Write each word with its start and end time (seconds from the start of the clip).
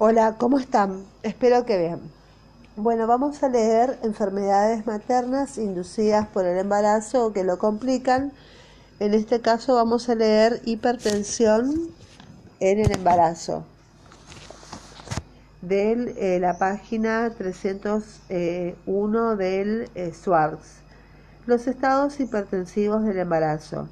Hola, 0.00 0.36
¿cómo 0.38 0.60
están? 0.60 1.02
Espero 1.24 1.66
que 1.66 1.76
bien. 1.76 1.98
Bueno, 2.76 3.08
vamos 3.08 3.42
a 3.42 3.48
leer 3.48 3.98
enfermedades 4.04 4.86
maternas 4.86 5.58
inducidas 5.58 6.28
por 6.28 6.46
el 6.46 6.56
embarazo 6.56 7.26
o 7.26 7.32
que 7.32 7.42
lo 7.42 7.58
complican. 7.58 8.30
En 9.00 9.12
este 9.12 9.40
caso 9.40 9.74
vamos 9.74 10.08
a 10.08 10.14
leer 10.14 10.62
hipertensión 10.64 11.90
en 12.60 12.78
el 12.78 12.92
embarazo 12.92 13.64
de 15.62 16.14
eh, 16.16 16.38
la 16.38 16.58
página 16.58 17.30
301 17.36 19.34
del 19.34 19.90
eh, 19.96 20.12
SWARS. 20.14 20.76
Los 21.44 21.66
estados 21.66 22.20
hipertensivos 22.20 23.04
del 23.04 23.18
embarazo. 23.18 23.88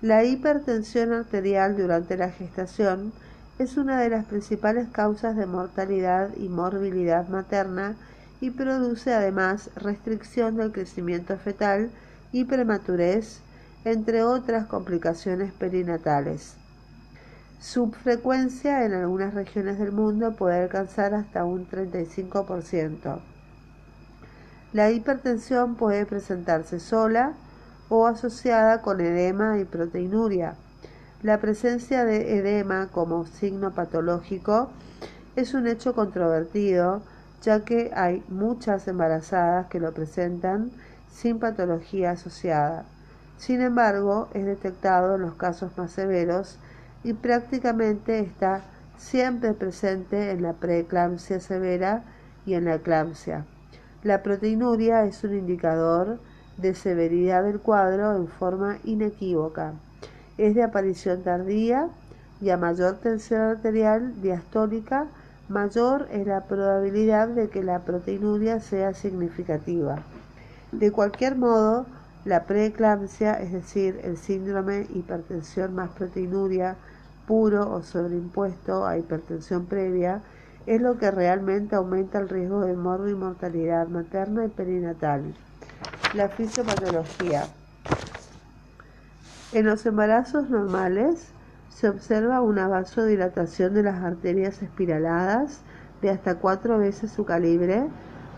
La 0.00 0.22
hipertensión 0.22 1.12
arterial 1.12 1.76
durante 1.76 2.16
la 2.16 2.30
gestación 2.30 3.12
es 3.60 3.76
una 3.76 4.00
de 4.00 4.08
las 4.08 4.24
principales 4.24 4.88
causas 4.88 5.36
de 5.36 5.44
mortalidad 5.44 6.30
y 6.38 6.48
morbilidad 6.48 7.28
materna 7.28 7.94
y 8.40 8.52
produce 8.52 9.12
además 9.12 9.68
restricción 9.76 10.56
del 10.56 10.72
crecimiento 10.72 11.36
fetal 11.36 11.90
y 12.32 12.44
prematurez, 12.44 13.42
entre 13.84 14.22
otras 14.22 14.64
complicaciones 14.64 15.52
perinatales. 15.52 16.54
Su 17.60 17.92
frecuencia 17.92 18.86
en 18.86 18.94
algunas 18.94 19.34
regiones 19.34 19.78
del 19.78 19.92
mundo 19.92 20.32
puede 20.32 20.62
alcanzar 20.62 21.12
hasta 21.12 21.44
un 21.44 21.68
35%. 21.68 23.20
La 24.72 24.90
hipertensión 24.90 25.74
puede 25.74 26.06
presentarse 26.06 26.80
sola 26.80 27.34
o 27.90 28.06
asociada 28.06 28.80
con 28.80 29.02
edema 29.02 29.58
y 29.58 29.66
proteinuria. 29.66 30.54
La 31.22 31.38
presencia 31.38 32.06
de 32.06 32.38
edema 32.38 32.88
como 32.90 33.26
signo 33.26 33.72
patológico 33.72 34.70
es 35.36 35.52
un 35.52 35.66
hecho 35.66 35.94
controvertido, 35.94 37.02
ya 37.42 37.62
que 37.62 37.90
hay 37.94 38.24
muchas 38.28 38.88
embarazadas 38.88 39.66
que 39.66 39.80
lo 39.80 39.92
presentan 39.92 40.70
sin 41.12 41.38
patología 41.38 42.12
asociada. 42.12 42.86
Sin 43.36 43.60
embargo, 43.60 44.28
es 44.32 44.46
detectado 44.46 45.16
en 45.16 45.20
los 45.20 45.34
casos 45.34 45.76
más 45.76 45.90
severos 45.90 46.56
y 47.04 47.12
prácticamente 47.12 48.20
está 48.20 48.62
siempre 48.96 49.52
presente 49.52 50.30
en 50.30 50.40
la 50.40 50.54
preeclampsia 50.54 51.38
severa 51.38 52.02
y 52.46 52.54
en 52.54 52.64
la 52.64 52.76
eclampsia. 52.76 53.44
La 54.04 54.22
proteinuria 54.22 55.04
es 55.04 55.22
un 55.22 55.36
indicador 55.36 56.18
de 56.56 56.74
severidad 56.74 57.42
del 57.42 57.60
cuadro 57.60 58.16
en 58.16 58.26
forma 58.26 58.78
inequívoca 58.84 59.74
es 60.40 60.54
de 60.54 60.62
aparición 60.62 61.22
tardía 61.22 61.88
y 62.40 62.48
a 62.48 62.56
mayor 62.56 62.96
tensión 62.96 63.42
arterial 63.42 64.22
diastólica, 64.22 65.06
mayor 65.48 66.08
es 66.10 66.26
la 66.26 66.44
probabilidad 66.44 67.28
de 67.28 67.48
que 67.48 67.62
la 67.62 67.80
proteinuria 67.80 68.60
sea 68.60 68.94
significativa. 68.94 69.98
De 70.72 70.90
cualquier 70.92 71.36
modo, 71.36 71.84
la 72.24 72.44
preeclampsia, 72.44 73.34
es 73.34 73.52
decir, 73.52 74.00
el 74.02 74.16
síndrome 74.16 74.86
hipertensión 74.94 75.74
más 75.74 75.90
proteinuria 75.90 76.76
puro 77.26 77.70
o 77.70 77.82
sobreimpuesto 77.82 78.86
a 78.86 78.96
hipertensión 78.96 79.66
previa, 79.66 80.22
es 80.66 80.80
lo 80.80 80.96
que 80.98 81.10
realmente 81.10 81.76
aumenta 81.76 82.18
el 82.18 82.28
riesgo 82.28 82.60
de 82.60 82.74
morbo 82.74 83.08
y 83.08 83.14
mortalidad 83.14 83.88
materna 83.88 84.46
y 84.46 84.48
perinatal. 84.48 85.34
La 86.14 86.28
fisiopatología. 86.28 87.44
En 89.52 89.66
los 89.66 89.84
embarazos 89.84 90.48
normales 90.48 91.32
se 91.70 91.88
observa 91.88 92.40
una 92.40 92.68
vasodilatación 92.68 93.74
de 93.74 93.82
las 93.82 94.00
arterias 94.00 94.62
espiraladas 94.62 95.62
de 96.02 96.10
hasta 96.10 96.36
cuatro 96.36 96.78
veces 96.78 97.10
su 97.10 97.24
calibre, 97.24 97.84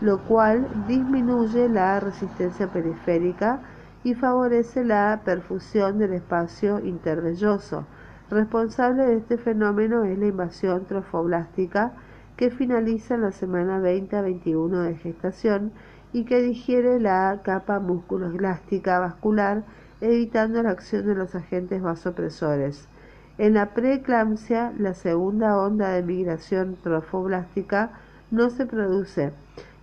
lo 0.01 0.23
cual 0.23 0.67
disminuye 0.87 1.69
la 1.69 1.99
resistencia 1.99 2.65
periférica 2.65 3.59
y 4.03 4.15
favorece 4.15 4.83
la 4.83 5.21
perfusión 5.23 5.99
del 5.99 6.13
espacio 6.13 6.79
intervelloso. 6.79 7.85
Responsable 8.31 9.05
de 9.05 9.17
este 9.17 9.37
fenómeno 9.37 10.05
es 10.05 10.17
la 10.17 10.25
invasión 10.25 10.85
trofoblástica 10.85 11.91
que 12.37 12.49
finaliza 12.49 13.13
en 13.13 13.21
la 13.21 13.31
semana 13.31 13.77
20 13.77 14.15
a 14.15 14.21
21 14.23 14.79
de 14.81 14.95
gestación 14.95 15.73
y 16.11 16.25
que 16.25 16.41
digiere 16.41 16.99
la 16.99 17.41
capa 17.43 17.79
musculoelástica 17.79 18.97
vascular 18.97 19.63
evitando 20.03 20.61
la 20.61 20.71
acción 20.71 21.05
de 21.05 21.15
los 21.15 21.33
agentes 21.33 21.81
vasopresores. 21.81 22.89
En 23.37 23.53
la 23.53 23.73
preeclampsia, 23.73 24.73
la 24.77 24.93
segunda 24.93 25.57
onda 25.57 25.89
de 25.89 26.03
migración 26.03 26.75
trofoblástica 26.83 27.91
no 28.29 28.49
se 28.49 28.65
produce 28.65 29.31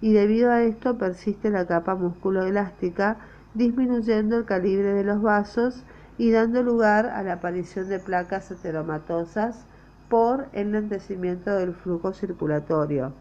y 0.02 0.12
debido 0.12 0.50
a 0.50 0.62
esto 0.62 0.98
persiste 0.98 1.50
la 1.50 1.66
capa 1.66 1.94
musculoelástica, 1.94 3.16
disminuyendo 3.54 4.36
el 4.36 4.44
calibre 4.44 4.92
de 4.92 5.04
los 5.04 5.22
vasos 5.22 5.84
y 6.18 6.30
dando 6.30 6.62
lugar 6.62 7.06
a 7.06 7.22
la 7.22 7.34
aparición 7.34 7.88
de 7.88 7.98
placas 7.98 8.50
heteromatosas 8.50 9.64
por 10.10 10.48
enlentecimiento 10.52 11.50
del 11.56 11.72
flujo 11.72 12.12
circulatorio. 12.12 13.14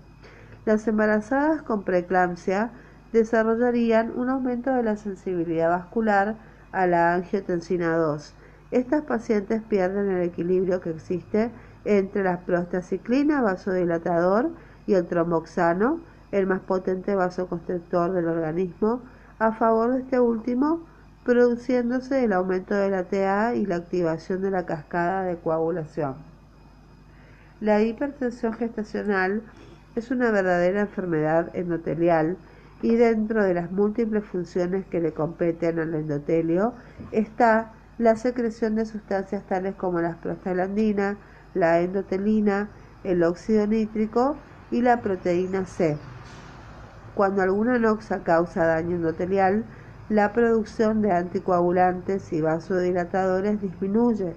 Las 0.65 0.85
embarazadas 0.87 1.61
con 1.61 1.83
preeclampsia 1.83 2.71
desarrollarían 3.13 4.11
un 4.17 4.29
aumento 4.29 4.73
de 4.73 4.83
la 4.83 4.97
sensibilidad 4.97 5.69
vascular 5.69 6.35
a 6.71 6.87
la 6.87 7.13
angiotensina 7.15 7.97
2. 7.97 8.33
Estas 8.71 9.03
pacientes 9.03 9.61
pierden 9.63 10.09
el 10.09 10.23
equilibrio 10.23 10.81
que 10.81 10.91
existe 10.91 11.51
entre 11.85 12.23
la 12.23 12.39
prostaciclina, 12.41 13.41
vasodilatador, 13.41 14.51
y 14.89 14.95
el 14.95 15.05
tromboxano, 15.05 15.99
el 16.31 16.47
más 16.47 16.61
potente 16.61 17.13
vasoconstrictor 17.13 18.11
del 18.11 18.27
organismo, 18.27 19.01
a 19.37 19.51
favor 19.51 19.93
de 19.93 19.99
este 19.99 20.19
último, 20.19 20.81
produciéndose 21.23 22.23
el 22.23 22.33
aumento 22.33 22.73
de 22.73 22.89
la 22.89 23.03
TA 23.03 23.53
y 23.53 23.67
la 23.67 23.75
activación 23.75 24.41
de 24.41 24.49
la 24.49 24.65
cascada 24.65 25.23
de 25.25 25.37
coagulación. 25.37 26.15
La 27.61 27.81
hipertensión 27.83 28.53
gestacional 28.53 29.43
es 29.95 30.09
una 30.09 30.31
verdadera 30.31 30.81
enfermedad 30.81 31.55
endotelial 31.55 32.35
y 32.81 32.95
dentro 32.95 33.43
de 33.43 33.53
las 33.53 33.71
múltiples 33.71 34.23
funciones 34.23 34.85
que 34.85 35.01
le 35.01 35.13
competen 35.13 35.79
al 35.79 35.93
endotelio 35.93 36.73
está 37.11 37.71
la 37.97 38.15
secreción 38.15 38.75
de 38.75 38.85
sustancias 38.85 39.43
tales 39.47 39.75
como 39.75 39.99
la 39.99 40.15
prostaglandina, 40.21 41.17
la 41.53 41.81
endotelina, 41.81 42.69
el 43.03 43.23
óxido 43.23 43.67
nítrico 43.67 44.37
y 44.71 44.81
la 44.81 45.01
proteína 45.01 45.65
C. 45.65 45.97
Cuando 47.15 47.41
alguna 47.41 47.77
noxa 47.79 48.23
causa 48.23 48.65
daño 48.65 48.95
endotelial, 48.95 49.65
la 50.07 50.31
producción 50.31 51.01
de 51.01 51.11
anticoagulantes 51.11 52.31
y 52.31 52.41
vasodilatadores 52.41 53.61
disminuye. 53.61 54.33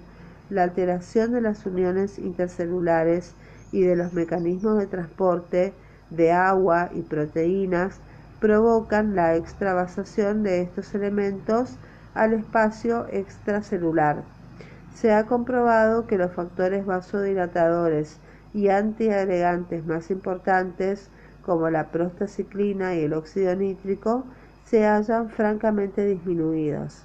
La 0.51 0.65
alteración 0.65 1.33
de 1.33 1.41
las 1.41 1.65
uniones 1.65 2.19
intercelulares 2.19 3.35
y 3.71 3.83
de 3.83 3.97
los 3.97 4.13
mecanismos 4.13 4.79
de 4.79 4.87
transporte 4.87 5.73
de 6.11 6.33
agua 6.33 6.91
y 6.93 7.03
proteínas 7.03 8.01
provocan 8.43 9.15
la 9.15 9.37
extravasación 9.37 10.43
de 10.43 10.63
estos 10.63 10.97
elementos 10.97 11.77
al 12.13 12.33
espacio 12.33 13.07
extracelular. 13.09 14.25
Se 14.93 15.13
ha 15.13 15.27
comprobado 15.27 16.09
que 16.09 16.19
los 16.19 16.33
factores 16.33 16.85
vasodilatadores 16.85 18.19
y 18.53 18.69
antiagregantes 18.69 19.87
más 19.87 20.11
importantes, 20.11 21.09
como 21.47 21.71
la 21.71 21.93
prostaciclina 21.93 22.97
y 22.97 23.05
el 23.05 23.13
óxido 23.13 23.55
nítrico, 23.55 24.25
se 24.65 24.87
hallan 24.89 25.31
francamente 25.31 26.05
disminuidos. 26.05 27.05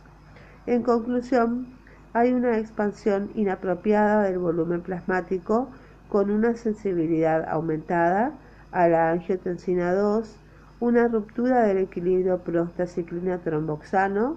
En 0.66 0.82
conclusión, 0.82 1.68
hay 2.14 2.34
una 2.34 2.58
expansión 2.58 3.30
inapropiada 3.36 4.24
del 4.24 4.40
volumen 4.40 4.82
plasmático 4.82 5.70
con 6.10 6.32
una 6.32 6.56
sensibilidad 6.56 7.48
aumentada 7.48 8.32
a 8.72 8.88
la 8.88 9.12
angiotensina 9.12 9.94
2, 9.94 10.36
una 10.80 11.08
ruptura 11.08 11.64
del 11.64 11.78
equilibrio 11.80 12.40
prostaciclina-tromboxano 12.44 14.36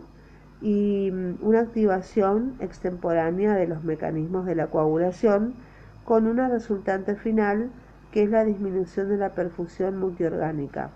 y 0.62 1.10
mm, 1.10 1.38
una 1.42 1.60
activación 1.60 2.54
extemporánea 2.60 3.54
de 3.54 3.66
los 3.66 3.84
mecanismos 3.84 4.46
de 4.46 4.54
la 4.54 4.68
coagulación 4.68 5.54
con 6.04 6.26
una 6.26 6.48
resultante 6.48 7.14
final 7.14 7.70
que 8.10 8.22
es 8.22 8.30
la 8.30 8.44
disminución 8.44 9.08
de 9.08 9.16
la 9.16 9.30
perfusión 9.30 9.98
multiorgánica. 9.98 10.90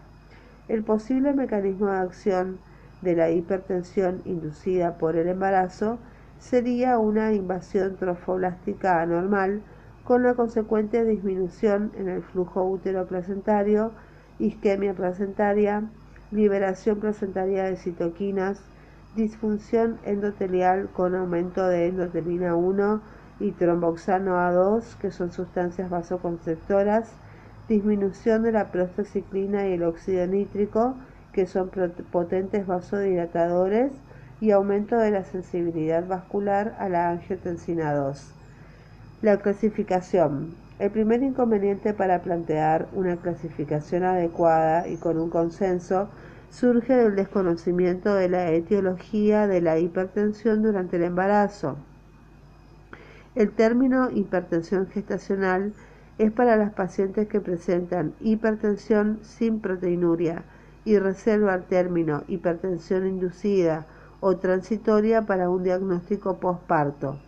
El 0.68 0.82
posible 0.82 1.32
mecanismo 1.32 1.86
de 1.86 1.98
acción 1.98 2.58
de 3.02 3.14
la 3.14 3.30
hipertensión 3.30 4.22
inducida 4.24 4.96
por 4.96 5.16
el 5.16 5.28
embarazo 5.28 5.98
sería 6.38 6.98
una 6.98 7.32
invasión 7.32 7.96
trofoblástica 7.96 9.00
anormal 9.00 9.60
con 10.04 10.22
la 10.22 10.34
consecuente 10.34 11.04
disminución 11.04 11.92
en 11.96 12.08
el 12.08 12.22
flujo 12.22 12.64
útero-placentario 12.64 13.92
isquemia 14.38 14.94
placentaria, 14.94 15.82
liberación 16.30 17.00
placentaria 17.00 17.64
de 17.64 17.76
citoquinas, 17.76 18.60
disfunción 19.14 19.98
endotelial 20.04 20.88
con 20.88 21.14
aumento 21.14 21.66
de 21.68 21.88
endotelina 21.88 22.56
1 22.56 23.00
y 23.40 23.52
tromboxano 23.52 24.36
A2, 24.36 24.96
que 25.00 25.10
son 25.10 25.32
sustancias 25.32 25.90
vasoconstrictoras, 25.90 27.10
disminución 27.68 28.42
de 28.42 28.52
la 28.52 28.70
prostaciclina 28.70 29.68
y 29.68 29.74
el 29.74 29.84
óxido 29.84 30.26
nítrico, 30.26 30.94
que 31.32 31.46
son 31.46 31.70
potentes 32.10 32.66
vasodilatadores, 32.66 33.92
y 34.40 34.50
aumento 34.50 34.98
de 34.98 35.10
la 35.10 35.24
sensibilidad 35.24 36.06
vascular 36.06 36.76
a 36.78 36.88
la 36.88 37.10
angiotensina 37.10 37.94
2. 37.94 38.34
La 39.22 39.38
clasificación. 39.38 40.54
El 40.80 40.90
primer 40.90 41.22
inconveniente 41.22 41.94
para 41.94 42.22
plantear 42.22 42.88
una 42.94 43.16
clasificación 43.16 44.02
adecuada 44.02 44.88
y 44.88 44.96
con 44.96 45.18
un 45.18 45.30
consenso 45.30 46.08
surge 46.50 46.96
del 46.96 47.14
desconocimiento 47.14 48.12
de 48.14 48.28
la 48.28 48.50
etiología 48.50 49.46
de 49.46 49.60
la 49.60 49.78
hipertensión 49.78 50.62
durante 50.62 50.96
el 50.96 51.04
embarazo. 51.04 51.76
El 53.36 53.52
término 53.52 54.10
hipertensión 54.10 54.88
gestacional 54.88 55.72
es 56.18 56.32
para 56.32 56.56
las 56.56 56.72
pacientes 56.72 57.28
que 57.28 57.40
presentan 57.40 58.12
hipertensión 58.20 59.20
sin 59.22 59.60
proteinuria 59.60 60.42
y 60.84 60.98
reserva 60.98 61.54
el 61.54 61.64
término 61.64 62.24
hipertensión 62.26 63.06
inducida 63.06 63.86
o 64.20 64.36
transitoria 64.36 65.22
para 65.22 65.50
un 65.50 65.62
diagnóstico 65.62 66.38
postparto. 66.38 67.18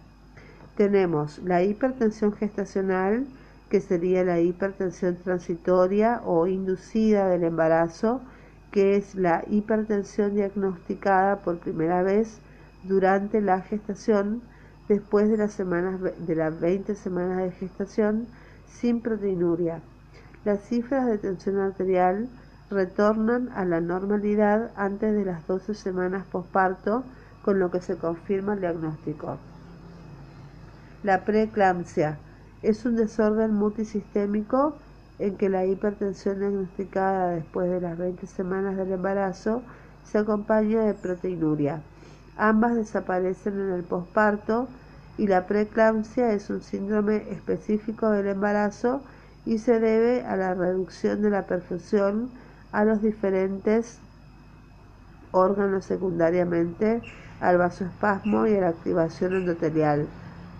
Tenemos 0.76 1.38
la 1.38 1.62
hipertensión 1.62 2.32
gestacional, 2.32 3.26
que 3.68 3.80
sería 3.80 4.22
la 4.24 4.40
hipertensión 4.40 5.16
transitoria 5.16 6.20
o 6.24 6.46
inducida 6.46 7.28
del 7.28 7.44
embarazo, 7.44 8.20
que 8.70 8.96
es 8.96 9.14
la 9.14 9.44
hipertensión 9.48 10.34
diagnosticada 10.34 11.40
por 11.40 11.58
primera 11.58 12.02
vez 12.02 12.38
durante 12.84 13.40
la 13.40 13.60
gestación 13.62 14.42
después 14.88 15.28
de 15.28 15.36
las, 15.36 15.52
semanas, 15.52 16.00
de 16.00 16.34
las 16.36 16.60
20 16.60 16.94
semanas 16.94 17.38
de 17.38 17.50
gestación 17.52 18.26
sin 18.68 19.00
proteinuria. 19.00 19.80
Las 20.44 20.62
cifras 20.62 21.06
de 21.06 21.18
tensión 21.18 21.58
arterial 21.58 22.28
retornan 22.70 23.48
a 23.54 23.64
la 23.64 23.80
normalidad 23.80 24.70
antes 24.76 25.12
de 25.12 25.24
las 25.24 25.46
12 25.46 25.74
semanas 25.74 26.24
posparto, 26.30 27.04
con 27.42 27.58
lo 27.58 27.70
que 27.70 27.80
se 27.80 27.96
confirma 27.96 28.54
el 28.54 28.60
diagnóstico. 28.60 29.38
La 31.02 31.24
preeclampsia 31.24 32.18
es 32.62 32.84
un 32.84 32.96
desorden 32.96 33.54
multisistémico 33.54 34.76
en 35.18 35.36
que 35.36 35.48
la 35.48 35.64
hipertensión 35.64 36.40
diagnosticada 36.40 37.30
después 37.30 37.70
de 37.70 37.80
las 37.80 37.96
20 37.96 38.26
semanas 38.26 38.76
del 38.76 38.92
embarazo 38.92 39.62
se 40.04 40.18
acompaña 40.18 40.82
de 40.82 40.94
proteinuria. 40.94 41.80
Ambas 42.36 42.74
desaparecen 42.74 43.54
en 43.60 43.70
el 43.72 43.82
posparto 43.82 44.68
y 45.18 45.26
la 45.26 45.46
preeclampsia 45.46 46.32
es 46.32 46.50
un 46.50 46.62
síndrome 46.62 47.24
específico 47.30 48.10
del 48.10 48.28
embarazo 48.28 49.00
y 49.46 49.58
se 49.58 49.80
debe 49.80 50.24
a 50.24 50.36
la 50.36 50.54
reducción 50.54 51.22
de 51.22 51.30
la 51.30 51.46
perfusión 51.46 52.30
a 52.72 52.84
los 52.84 53.00
diferentes 53.00 53.98
órganos 55.30 55.84
secundariamente 55.84 57.00
al 57.40 57.58
vasoespasmo 57.58 58.46
y 58.46 58.56
a 58.56 58.60
la 58.60 58.68
activación 58.68 59.34
endotelial. 59.34 60.06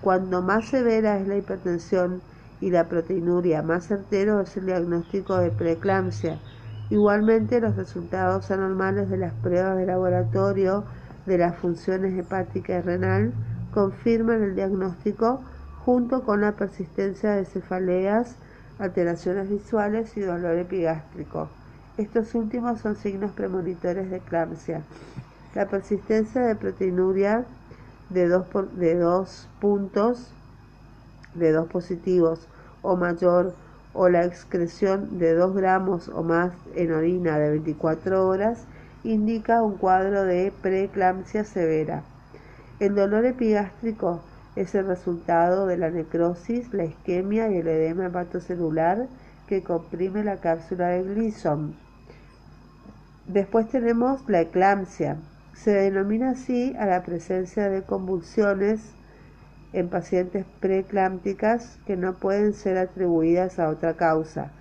Cuando 0.00 0.42
más 0.42 0.68
severa 0.68 1.18
es 1.18 1.26
la 1.26 1.36
hipertensión 1.36 2.20
y 2.60 2.70
la 2.70 2.88
proteinuria, 2.88 3.62
más 3.62 3.86
certero 3.86 4.40
es 4.40 4.56
el 4.56 4.66
diagnóstico 4.66 5.36
de 5.38 5.50
preeclampsia. 5.50 6.38
Igualmente, 6.90 7.60
los 7.60 7.76
resultados 7.76 8.50
anormales 8.50 9.10
de 9.10 9.16
las 9.16 9.32
pruebas 9.34 9.76
de 9.76 9.86
laboratorio 9.86 10.84
de 11.26 11.38
las 11.38 11.56
funciones 11.56 12.16
hepática 12.16 12.78
y 12.78 12.80
renal 12.80 13.32
confirman 13.72 14.42
el 14.42 14.54
diagnóstico 14.54 15.40
junto 15.84 16.22
con 16.22 16.40
la 16.40 16.52
persistencia 16.52 17.32
de 17.32 17.44
cefaleas, 17.44 18.36
alteraciones 18.78 19.48
visuales 19.48 20.16
y 20.16 20.20
dolor 20.20 20.56
epigástrico. 20.56 21.48
Estos 21.96 22.34
últimos 22.34 22.80
son 22.80 22.96
signos 22.96 23.32
premonitores 23.32 24.10
de 24.10 24.16
eclampsia. 24.16 24.82
La 25.54 25.66
persistencia 25.66 26.42
de 26.42 26.54
proteinuria 26.54 27.46
de 28.10 28.28
dos, 28.28 28.46
de 28.76 28.94
dos 28.96 29.48
puntos, 29.60 30.32
de 31.34 31.52
dos 31.52 31.68
positivos 31.68 32.46
o 32.82 32.96
mayor, 32.96 33.54
o 33.92 34.08
la 34.10 34.24
excreción 34.24 35.18
de 35.18 35.34
2 35.34 35.54
gramos 35.54 36.08
o 36.08 36.22
más 36.22 36.52
en 36.74 36.92
orina 36.92 37.38
de 37.38 37.50
24 37.50 38.28
horas, 38.28 38.64
indica 39.04 39.62
un 39.62 39.78
cuadro 39.78 40.24
de 40.24 40.52
preeclampsia 40.60 41.44
severa. 41.44 42.02
El 42.78 42.94
dolor 42.94 43.24
epigástrico 43.24 44.20
es 44.54 44.74
el 44.74 44.86
resultado 44.86 45.66
de 45.66 45.78
la 45.78 45.90
necrosis, 45.90 46.72
la 46.74 46.84
isquemia 46.84 47.50
y 47.50 47.56
el 47.58 47.68
edema 47.68 48.06
hepatocelular 48.06 49.06
que 49.46 49.62
comprime 49.62 50.24
la 50.24 50.36
cápsula 50.40 50.88
de 50.88 51.02
Gleason. 51.02 51.74
Después 53.26 53.68
tenemos 53.68 54.28
la 54.28 54.42
eclampsia. 54.42 55.16
Se 55.56 55.72
denomina 55.72 56.30
así 56.30 56.76
a 56.78 56.86
la 56.86 57.02
presencia 57.02 57.68
de 57.68 57.82
convulsiones 57.82 58.80
en 59.72 59.88
pacientes 59.88 60.46
preeclámpticas 60.60 61.78
que 61.86 61.96
no 61.96 62.14
pueden 62.14 62.54
ser 62.54 62.78
atribuidas 62.78 63.58
a 63.58 63.68
otra 63.68 63.94
causa. 63.94 64.52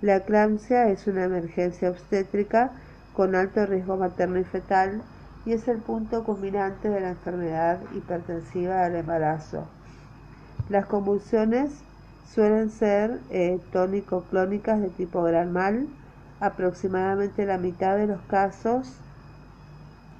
La 0.00 0.16
eclampsia 0.16 0.88
es 0.88 1.06
una 1.06 1.24
emergencia 1.24 1.90
obstétrica 1.90 2.70
con 3.14 3.34
alto 3.34 3.66
riesgo 3.66 3.96
materno 3.96 4.38
y 4.38 4.44
fetal 4.44 5.02
y 5.44 5.52
es 5.52 5.68
el 5.68 5.78
punto 5.78 6.24
culminante 6.24 6.88
de 6.88 7.00
la 7.00 7.10
enfermedad 7.10 7.78
hipertensiva 7.94 8.84
del 8.84 8.96
embarazo. 8.96 9.66
Las 10.70 10.86
convulsiones 10.86 11.70
suelen 12.32 12.70
ser 12.70 13.20
eh, 13.30 13.58
tónico-clónicas 13.70 14.80
de 14.80 14.88
tipo 14.88 15.22
gran 15.22 15.52
mal. 15.52 15.86
Aproximadamente 16.40 17.44
la 17.44 17.58
mitad 17.58 17.96
de 17.96 18.06
los 18.06 18.20
casos 18.22 19.03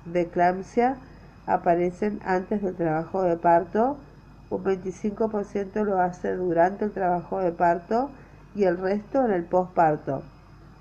de 0.07 0.23
eclampsia 0.23 0.97
aparecen 1.47 2.21
antes 2.25 2.63
del 2.63 2.75
trabajo 2.75 3.23
de 3.23 3.37
parto, 3.37 3.97
un 4.51 4.65
25% 4.65 5.85
lo 5.85 6.01
hace 6.01 6.35
durante 6.35 6.85
el 6.85 6.93
trabajo 6.93 7.41
de 7.41 7.53
parto 7.53 8.11
y 8.55 8.65
el 8.65 8.79
resto 8.79 9.25
en 9.25 9.33
el 9.33 9.45
postparto. 9.45 10.23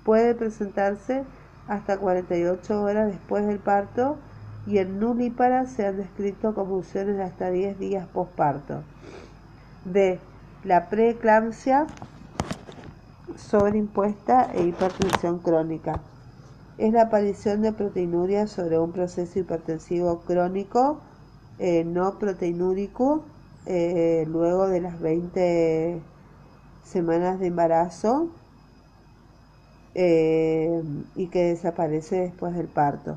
Puede 0.04 0.34
presentarse 0.34 1.24
hasta 1.66 1.98
48 1.98 2.82
horas 2.82 3.08
después 3.08 3.46
del 3.46 3.58
parto 3.58 4.18
y 4.66 4.78
en 4.78 5.00
nulípara 5.00 5.66
se 5.66 5.86
han 5.86 5.96
descrito 5.96 6.54
convulsiones 6.54 7.20
hasta 7.20 7.50
10 7.50 7.78
días 7.78 8.06
posparto. 8.08 8.82
D. 9.84 10.18
La 10.62 10.88
preeclampsia 10.88 11.86
sobreimpuesta 13.36 14.50
e 14.54 14.64
hipertensión 14.64 15.38
crónica. 15.40 16.00
Es 16.76 16.92
la 16.92 17.02
aparición 17.02 17.62
de 17.62 17.72
proteinuria 17.72 18.46
sobre 18.46 18.78
un 18.78 18.92
proceso 18.92 19.38
hipertensivo 19.38 20.24
crónico 20.24 21.00
eh, 21.58 21.84
no 21.84 22.18
proteinúrico 22.18 23.24
eh, 23.66 24.24
luego 24.28 24.68
de 24.68 24.80
las 24.80 25.00
20 25.00 26.02
semanas 26.82 27.38
de 27.40 27.46
embarazo 27.46 28.28
eh, 29.94 30.82
y 31.14 31.28
que 31.28 31.44
desaparece 31.44 32.16
después 32.20 32.54
del 32.54 32.68
parto. 32.68 33.16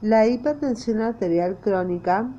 La 0.00 0.28
hipertensión 0.28 1.00
arterial 1.00 1.56
crónica 1.60 2.30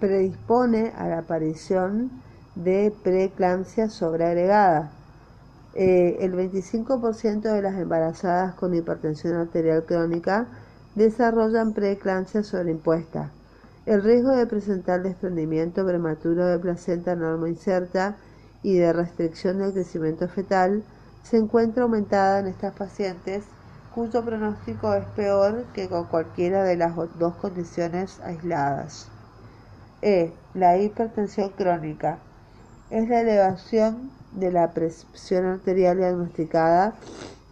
predispone 0.00 0.94
a 0.96 1.06
la 1.06 1.18
aparición 1.18 2.10
de 2.54 2.90
preeclampsia 3.02 3.90
sobreagregada. 3.90 4.90
Eh, 5.74 6.16
el 6.20 6.32
25% 6.32 7.42
de 7.42 7.60
las 7.60 7.74
embarazadas 7.74 8.54
con 8.54 8.74
hipertensión 8.74 9.34
arterial 9.34 9.84
crónica 9.84 10.46
desarrollan 10.94 11.74
preeclampsia 11.74 12.42
sobreimpuesta. 12.42 13.30
El 13.84 14.02
riesgo 14.02 14.30
de 14.30 14.46
presentar 14.46 15.02
desprendimiento 15.02 15.84
prematuro 15.84 16.46
de 16.46 16.58
placenta 16.58 17.12
inserta 17.46 18.16
y 18.62 18.78
de 18.78 18.94
restricción 18.94 19.58
del 19.58 19.74
crecimiento 19.74 20.28
fetal 20.28 20.82
se 21.22 21.36
encuentra 21.36 21.82
aumentada 21.82 22.38
en 22.38 22.46
estas 22.46 22.72
pacientes 22.72 23.44
cuyo 23.94 24.24
pronóstico 24.24 24.94
es 24.94 25.04
peor 25.16 25.64
que 25.74 25.88
con 25.88 26.04
cualquiera 26.06 26.64
de 26.64 26.76
las 26.76 26.94
dos 27.18 27.34
condiciones 27.36 28.20
aisladas. 28.20 29.08
E. 30.02 30.32
La 30.54 30.78
hipertensión 30.78 31.50
crónica 31.50 32.18
es 32.90 33.08
la 33.08 33.20
elevación 33.20 34.10
de 34.32 34.52
la 34.52 34.72
presión 34.72 35.46
arterial 35.46 35.98
diagnosticada 35.98 36.94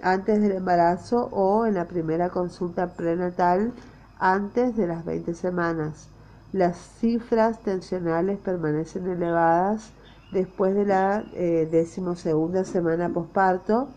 antes 0.02 0.40
del 0.40 0.52
embarazo 0.52 1.28
o 1.32 1.66
en 1.66 1.74
la 1.74 1.86
primera 1.86 2.28
consulta 2.28 2.88
prenatal 2.88 3.72
antes 4.18 4.76
de 4.76 4.86
las 4.86 5.04
20 5.04 5.34
semanas. 5.34 6.08
Las 6.52 6.78
cifras 7.00 7.60
tensionales 7.60 8.38
permanecen 8.38 9.08
elevadas 9.08 9.90
después 10.32 10.74
de 10.74 10.84
la 10.84 11.24
eh, 11.34 11.68
decimosegunda 11.70 12.64
semana 12.64 13.08
posparto 13.08 13.88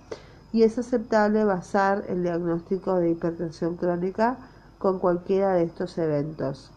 y 0.52 0.64
es 0.64 0.78
aceptable 0.78 1.44
basar 1.44 2.06
el 2.08 2.24
diagnóstico 2.24 2.96
de 2.96 3.12
hipertensión 3.12 3.76
crónica 3.78 4.38
con 4.80 5.00
cualquiera 5.00 5.54
de 5.54 5.64
estos 5.64 5.98
eventos. 5.98 6.72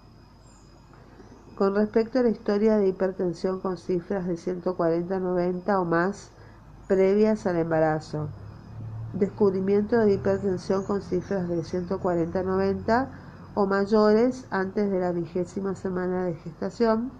Con 1.56 1.74
respecto 1.74 2.18
a 2.18 2.22
la 2.22 2.30
historia 2.30 2.76
de 2.76 2.88
hipertensión 2.88 3.60
con 3.60 3.76
cifras 3.76 4.26
de 4.26 4.34
140-90 4.34 5.80
o 5.80 5.84
más 5.84 6.30
previas 6.88 7.46
al 7.46 7.56
embarazo, 7.56 8.28
descubrimiento 9.12 9.98
de 9.98 10.14
hipertensión 10.14 10.84
con 10.84 11.02
cifras 11.02 11.48
de 11.48 11.62
140-90 11.62 13.08
o 13.54 13.66
mayores 13.66 14.46
antes 14.50 14.90
de 14.90 14.98
la 14.98 15.12
vigésima 15.12 15.74
semana 15.74 16.24
de 16.24 16.34
gestación 16.34 17.12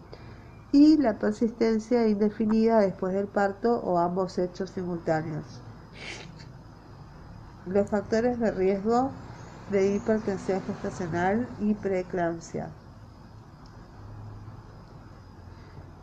y 0.73 0.97
la 0.97 1.19
persistencia 1.19 2.09
indefinida 2.09 2.81
después 2.81 3.13
del 3.13 3.27
parto 3.27 3.81
o 3.81 3.99
ambos 3.99 4.39
hechos 4.39 4.71
simultáneos. 4.71 5.45
Los 7.65 7.89
factores 7.91 8.41
de 8.41 8.51
riesgo 8.51 9.13
de 9.71 9.95
hipertensión 9.95 10.63
gestacional 10.63 11.49
y 11.61 11.75
preeclampsia. 11.75 12.71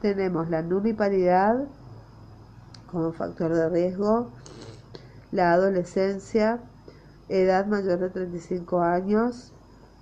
Tenemos 0.02 0.50
la 0.50 0.62
nuliparidad 0.62 1.68
como 2.90 3.12
factor 3.12 3.54
de 3.54 3.70
riesgo, 3.70 4.32
la 5.32 5.52
adolescencia, 5.52 6.60
edad 7.28 7.68
mayor 7.68 8.00
de 8.00 8.10
35 8.10 8.82
años, 8.82 9.52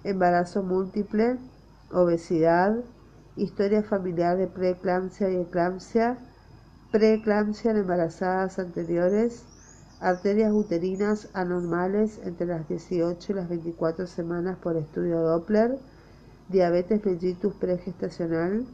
embarazo 0.04 0.62
múltiple, 0.62 1.38
obesidad, 1.92 2.76
historia 3.36 3.82
familiar 3.82 4.38
de 4.38 4.48
preeclampsia 4.48 5.32
y 5.32 5.38
eclampsia, 5.38 6.18
preeclampsia 6.92 7.72
en 7.72 7.78
embarazadas 7.78 8.60
anteriores, 8.60 9.44
arterias 10.00 10.52
uterinas 10.54 11.30
anormales 11.34 12.20
entre 12.24 12.48
las 12.48 12.68
18 12.68 13.32
y 13.32 13.36
las 13.36 13.50
24 13.50 14.06
semanas 14.08 14.58
por 14.58 14.78
estudio 14.78 15.22
Doppler, 15.22 15.80
diabetes 16.50 17.04
mellitus 17.04 17.54
pregestacional, 17.56 18.66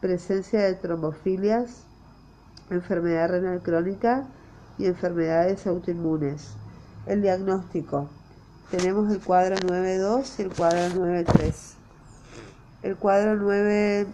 presencia 0.00 0.62
de 0.62 0.74
trombofilias, 0.74 1.84
enfermedad 2.70 3.30
renal 3.30 3.62
crónica 3.62 4.26
y 4.78 4.86
enfermedades 4.86 5.66
autoinmunes. 5.66 6.54
El 7.06 7.22
diagnóstico. 7.22 8.08
Tenemos 8.70 9.12
el 9.12 9.20
cuadro 9.20 9.56
9.2 9.56 10.38
y 10.38 10.42
el 10.42 10.54
cuadro 10.54 10.78
9.3. 11.00 11.54
El 12.82 12.96
cuadro 12.96 13.36
9... 13.36 14.06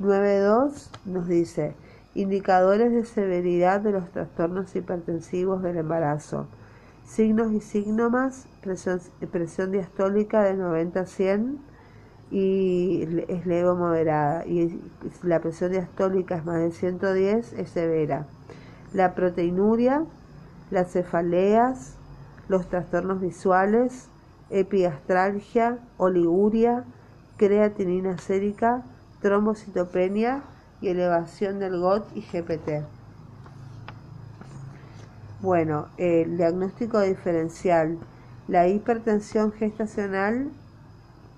9.2 0.00 0.88
nos 1.06 1.26
dice 1.26 1.74
indicadores 2.20 2.90
de 2.92 3.04
severidad 3.04 3.80
de 3.80 3.92
los 3.92 4.10
trastornos 4.10 4.74
hipertensivos 4.74 5.62
del 5.62 5.76
embarazo, 5.76 6.48
signos 7.06 7.52
y 7.52 7.60
signomas, 7.60 8.46
presión, 8.60 9.00
presión 9.30 9.70
diastólica 9.70 10.42
de 10.42 10.54
90 10.54 11.00
a 11.00 11.06
100, 11.06 11.58
y 12.30 13.08
es 13.28 13.46
leve 13.46 13.72
moderada 13.72 14.44
y 14.46 14.78
la 15.22 15.40
presión 15.40 15.72
diastólica 15.72 16.36
es 16.36 16.44
más 16.44 16.58
de 16.58 16.72
110 16.72 17.52
es 17.54 17.70
severa. 17.70 18.26
La 18.92 19.14
proteinuria, 19.14 20.04
las 20.70 20.92
cefaleas, 20.92 21.94
los 22.48 22.68
trastornos 22.68 23.20
visuales, 23.20 24.08
epigastralgia, 24.50 25.78
oliguria, 25.96 26.84
creatinina 27.38 28.18
sérica, 28.18 28.82
trombocitopenia 29.22 30.42
y 30.80 30.88
elevación 30.88 31.58
del 31.58 31.78
GOT 31.78 32.16
y 32.16 32.20
GPT. 32.20 32.84
Bueno, 35.40 35.88
el 35.98 36.36
diagnóstico 36.36 37.00
diferencial. 37.00 37.98
La 38.48 38.66
hipertensión 38.66 39.52
gestacional 39.52 40.50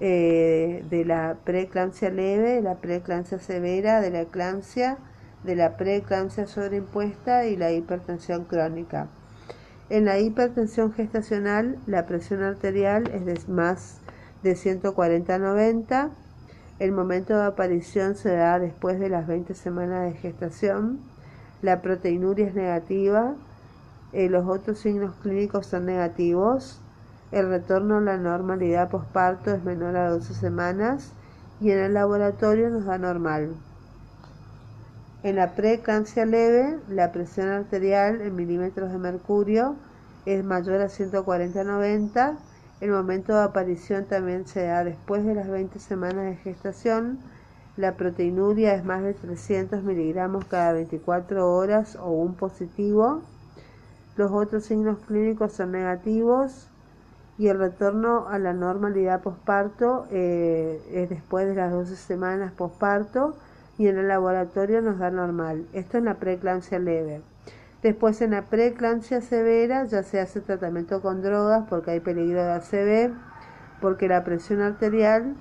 eh, 0.00 0.84
de 0.88 1.04
la 1.04 1.36
preeclampsia 1.44 2.08
leve, 2.08 2.54
de 2.54 2.62
la 2.62 2.76
preeclampsia 2.76 3.38
severa, 3.38 4.00
de 4.00 4.10
la 4.10 4.22
eclampsia, 4.22 4.96
de 5.44 5.56
la 5.56 5.76
preeclampsia 5.76 6.46
sobreimpuesta 6.46 7.46
y 7.46 7.56
la 7.56 7.72
hipertensión 7.72 8.44
crónica. 8.44 9.08
En 9.90 10.04
la 10.04 10.18
hipertensión 10.18 10.92
gestacional, 10.92 11.76
la 11.86 12.06
presión 12.06 12.42
arterial 12.42 13.10
es 13.10 13.26
de 13.26 13.52
más 13.52 13.98
de 14.42 14.54
140 14.54 15.34
a 15.34 15.38
90. 15.38 16.10
El 16.80 16.90
momento 16.90 17.36
de 17.36 17.44
aparición 17.44 18.16
se 18.16 18.34
da 18.34 18.58
después 18.58 18.98
de 18.98 19.08
las 19.08 19.28
20 19.28 19.54
semanas 19.54 20.12
de 20.12 20.18
gestación. 20.18 20.98
La 21.62 21.82
proteinuria 21.82 22.48
es 22.48 22.54
negativa. 22.56 23.34
Eh, 24.12 24.28
los 24.28 24.48
otros 24.48 24.80
signos 24.80 25.14
clínicos 25.22 25.66
son 25.66 25.86
negativos 25.86 26.80
el 27.32 27.48
retorno 27.48 27.98
a 27.98 28.00
la 28.00 28.16
normalidad 28.16 28.90
posparto 28.90 29.54
es 29.54 29.62
menor 29.62 29.96
a 29.96 30.10
12 30.10 30.34
semanas 30.34 31.12
y 31.60 31.70
en 31.70 31.78
el 31.78 31.94
laboratorio 31.94 32.70
nos 32.70 32.86
da 32.86 32.98
normal. 32.98 33.54
En 35.22 35.36
la 35.36 35.54
preeclampsia 35.54 36.26
leve, 36.26 36.78
la 36.88 37.12
presión 37.12 37.48
arterial 37.48 38.20
en 38.20 38.34
milímetros 38.34 38.90
de 38.90 38.98
mercurio 38.98 39.76
es 40.26 40.42
mayor 40.42 40.80
a 40.80 40.86
140-90. 40.86 42.36
El 42.80 42.92
momento 42.92 43.34
de 43.34 43.42
aparición 43.42 44.06
también 44.06 44.46
se 44.46 44.64
da 44.64 44.84
después 44.84 45.22
de 45.26 45.34
las 45.34 45.48
20 45.48 45.78
semanas 45.78 46.24
de 46.24 46.36
gestación. 46.36 47.18
La 47.76 47.94
proteinuria 47.94 48.74
es 48.74 48.84
más 48.84 49.02
de 49.02 49.12
300 49.12 49.82
miligramos 49.82 50.46
cada 50.46 50.72
24 50.72 51.52
horas 51.52 51.96
o 51.96 52.10
un 52.10 52.34
positivo. 52.34 53.20
Los 54.16 54.32
otros 54.32 54.64
signos 54.64 54.98
clínicos 55.06 55.52
son 55.52 55.72
negativos 55.72 56.68
y 57.36 57.48
el 57.48 57.58
retorno 57.58 58.28
a 58.28 58.38
la 58.38 58.54
normalidad 58.54 59.22
posparto 59.22 60.06
eh, 60.10 60.82
es 60.90 61.10
después 61.10 61.46
de 61.48 61.56
las 61.56 61.72
12 61.72 61.96
semanas 61.96 62.52
posparto 62.52 63.36
y 63.76 63.88
en 63.88 63.98
el 63.98 64.08
laboratorio 64.08 64.80
nos 64.80 64.98
da 64.98 65.10
normal. 65.10 65.66
Esto 65.74 65.98
es 65.98 66.04
la 66.04 66.14
preeclampsia 66.14 66.78
leve. 66.78 67.20
Después 67.82 68.20
en 68.20 68.32
la 68.32 68.42
preeclampsia 68.42 69.22
severa 69.22 69.84
ya 69.84 70.02
se 70.02 70.20
hace 70.20 70.40
tratamiento 70.40 71.00
con 71.00 71.22
drogas 71.22 71.64
porque 71.68 71.92
hay 71.92 72.00
peligro 72.00 72.44
de 72.44 72.52
ACV, 72.52 73.14
porque 73.80 74.06
la 74.06 74.22
presión 74.22 74.60
arterial 74.60 75.34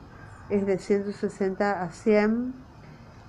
es 0.49 0.65
de 0.65 0.77
160 0.77 1.83
a 1.83 1.91
100. 1.91 2.53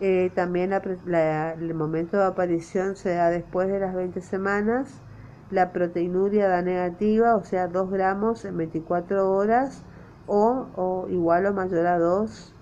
Eh, 0.03 0.31
también 0.35 0.73
el 0.73 1.75
momento 1.75 2.17
de 2.17 2.25
aparición 2.25 2.97
se 2.97 3.15
da 3.15 3.31
después 3.31 3.69
de 3.69 3.81
las 3.81 3.95
20 3.95 4.21
semanas 4.21 5.03
la 5.51 5.73
proteinuria 5.73 6.49
da 6.49 6.63
negativa, 6.63 7.35
o 7.35 7.45
sea, 7.45 7.67
2 7.67 7.91
gramos 7.91 8.45
en 8.45 8.57
24 8.57 9.31
horas 9.31 9.83
o, 10.27 11.07
igual 11.11 11.47
o 11.47 11.53
mayor 11.53 11.87
a 11.87 11.99
2. 11.99 12.55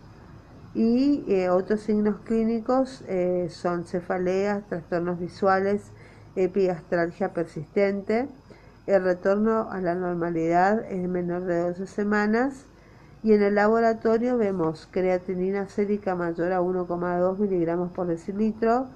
Y 0.75 1.25
eh, 1.29 1.51
otros 1.51 1.81
signos 1.81 2.17
clínicos 2.25 3.05
eh, 3.09 3.49
son 3.51 3.85
cefaleas, 3.85 4.67
trastornos 4.69 5.19
visuales, 5.19 5.93
epigastralgia 6.37 7.33
persistente. 7.33 8.29
El 8.87 9.05
retorno 9.05 9.71
a 9.71 9.81
la 9.81 9.95
normalidad 9.95 10.85
es 10.91 11.09
menor 11.09 11.43
de 11.45 11.61
12 11.61 11.87
semanas. 11.87 12.65
Y 13.23 13.33
en 13.33 13.43
el 13.43 13.57
laboratorio 13.57 14.39
vemos 14.39 14.89
creatinina 14.91 15.69
sérica 15.69 16.15
mayor 16.15 16.53
a 16.53 16.61
1,2 16.61 17.39
miligramos 17.39 17.91
por 17.91 18.07
decilitro, 18.07 18.87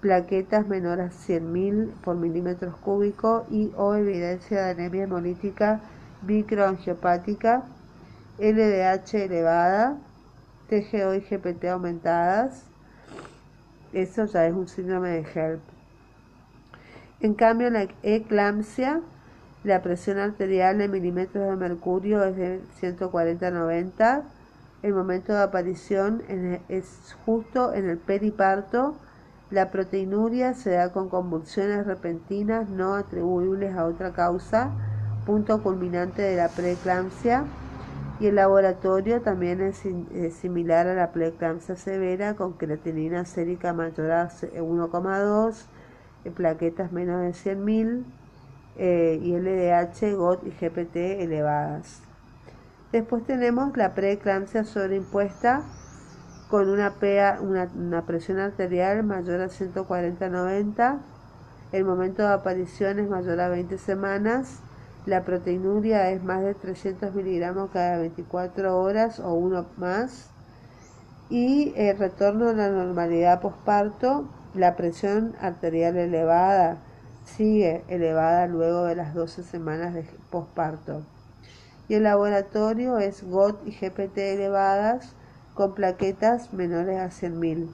plaquetas 0.00 0.66
menor 0.66 1.00
a 1.00 1.10
100.000 1.10 1.92
por 2.02 2.16
milímetros 2.16 2.76
cúbicos 2.76 3.44
y 3.50 3.72
o 3.76 3.94
evidencia 3.94 4.62
de 4.62 4.70
anemia 4.72 5.04
hemolítica 5.04 5.80
microangiopática, 6.26 7.62
LDH 8.38 9.14
elevada, 9.14 9.96
TGO 10.68 11.14
y 11.14 11.20
GPT 11.20 11.66
aumentadas. 11.66 12.64
Eso 13.92 14.24
ya 14.24 14.46
es 14.46 14.54
un 14.54 14.68
síndrome 14.68 15.10
de 15.10 15.26
HELP. 15.34 15.71
En 17.22 17.34
cambio, 17.34 17.70
la 17.70 17.86
eclampsia, 18.02 19.00
la 19.62 19.80
presión 19.80 20.18
arterial 20.18 20.80
en 20.80 20.90
milímetros 20.90 21.48
de 21.48 21.56
mercurio 21.56 22.24
es 22.24 22.34
de 22.34 22.60
140 22.80 23.46
a 23.46 23.50
90. 23.52 24.24
El 24.82 24.92
momento 24.92 25.32
de 25.32 25.40
aparición 25.40 26.20
es 26.68 27.16
justo 27.24 27.72
en 27.74 27.88
el 27.88 27.98
periparto 27.98 28.96
La 29.50 29.70
proteinuria 29.70 30.54
se 30.54 30.70
da 30.70 30.92
con 30.92 31.08
convulsiones 31.08 31.86
repentinas 31.86 32.68
no 32.68 32.94
atribuibles 32.94 33.76
a 33.76 33.84
otra 33.84 34.12
causa, 34.12 34.72
punto 35.24 35.62
culminante 35.62 36.22
de 36.22 36.36
la 36.36 36.48
preeclampsia, 36.48 37.44
y 38.18 38.26
el 38.26 38.34
laboratorio 38.34 39.20
también 39.20 39.60
es, 39.60 39.84
similar 40.34 40.88
a 40.88 40.94
la 40.94 41.12
preeclampsia 41.12 41.76
severa 41.76 42.34
con 42.34 42.54
creatinina 42.54 43.24
sérica 43.26 43.72
mayor 43.72 44.10
a 44.10 44.28
1,2, 44.28 45.66
plaquetas 46.30 46.92
menos 46.92 47.20
de 47.20 47.30
100.000 47.30 48.04
eh, 48.76 49.20
y 49.22 49.36
LDH, 49.36 50.16
GOT 50.16 50.46
y 50.46 50.50
GPT 50.50 50.96
elevadas. 51.22 52.02
Después 52.92 53.24
tenemos 53.24 53.76
la 53.76 53.94
preeclampsia 53.94 54.64
sobreimpuesta 54.64 55.62
con 56.50 56.68
una, 56.68 56.92
una, 57.40 58.02
presión 58.02 58.38
arterial 58.38 59.02
mayor 59.04 59.40
a 59.40 59.46
140-90, 59.46 60.98
el 61.72 61.84
momento 61.86 62.20
de 62.20 62.28
aparición 62.28 62.98
es 62.98 63.08
mayor 63.08 63.40
a 63.40 63.48
20 63.48 63.78
semanas, 63.78 64.60
la 65.06 65.24
proteinuria 65.24 66.10
es 66.10 66.22
más 66.22 66.42
de 66.42 66.52
300 66.52 67.14
miligramos 67.14 67.70
cada 67.70 67.96
24 67.96 68.78
horas 68.78 69.18
o 69.20 69.32
uno 69.32 69.64
más, 69.78 70.28
y 71.30 71.72
el 71.76 71.96
retorno 71.96 72.50
a 72.50 72.52
la 72.52 72.68
normalidad 72.68 73.40
posparto, 73.40 74.28
la 74.54 74.76
presión 74.76 75.34
arterial 75.40 75.96
elevada 75.96 76.78
sigue 77.24 77.84
elevada 77.88 78.46
luego 78.46 78.84
de 78.84 78.96
las 78.96 79.14
12 79.14 79.42
semanas 79.42 79.94
de 79.94 80.04
posparto. 80.30 81.02
Y 81.88 81.94
el 81.94 82.04
laboratorio 82.04 82.98
es 82.98 83.22
GOT 83.22 83.66
y 83.66 83.72
GPT 83.72 84.18
elevadas, 84.18 85.14
con 85.54 85.74
plaquetas 85.74 86.52
menores 86.52 86.98
a 86.98 87.08
100.000. 87.08 87.68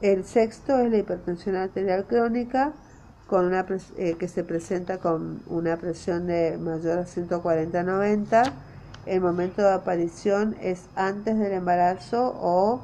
El 0.00 0.24
sexto 0.24 0.78
es 0.78 0.90
la 0.90 0.98
hipertensión 0.98 1.56
arterial 1.56 2.04
crónica 2.04 2.72
con 3.26 3.46
una 3.46 3.66
eh, 3.96 4.16
que 4.18 4.28
se 4.28 4.44
presenta 4.44 4.98
con 4.98 5.42
una 5.46 5.76
presión 5.76 6.26
de 6.26 6.58
mayor 6.58 6.98
a 6.98 7.06
140-90. 7.06 8.52
El 9.06 9.20
momento 9.20 9.62
de 9.62 9.72
aparición 9.72 10.56
es 10.60 10.84
antes 10.94 11.38
del 11.38 11.52
embarazo 11.52 12.34
o 12.36 12.80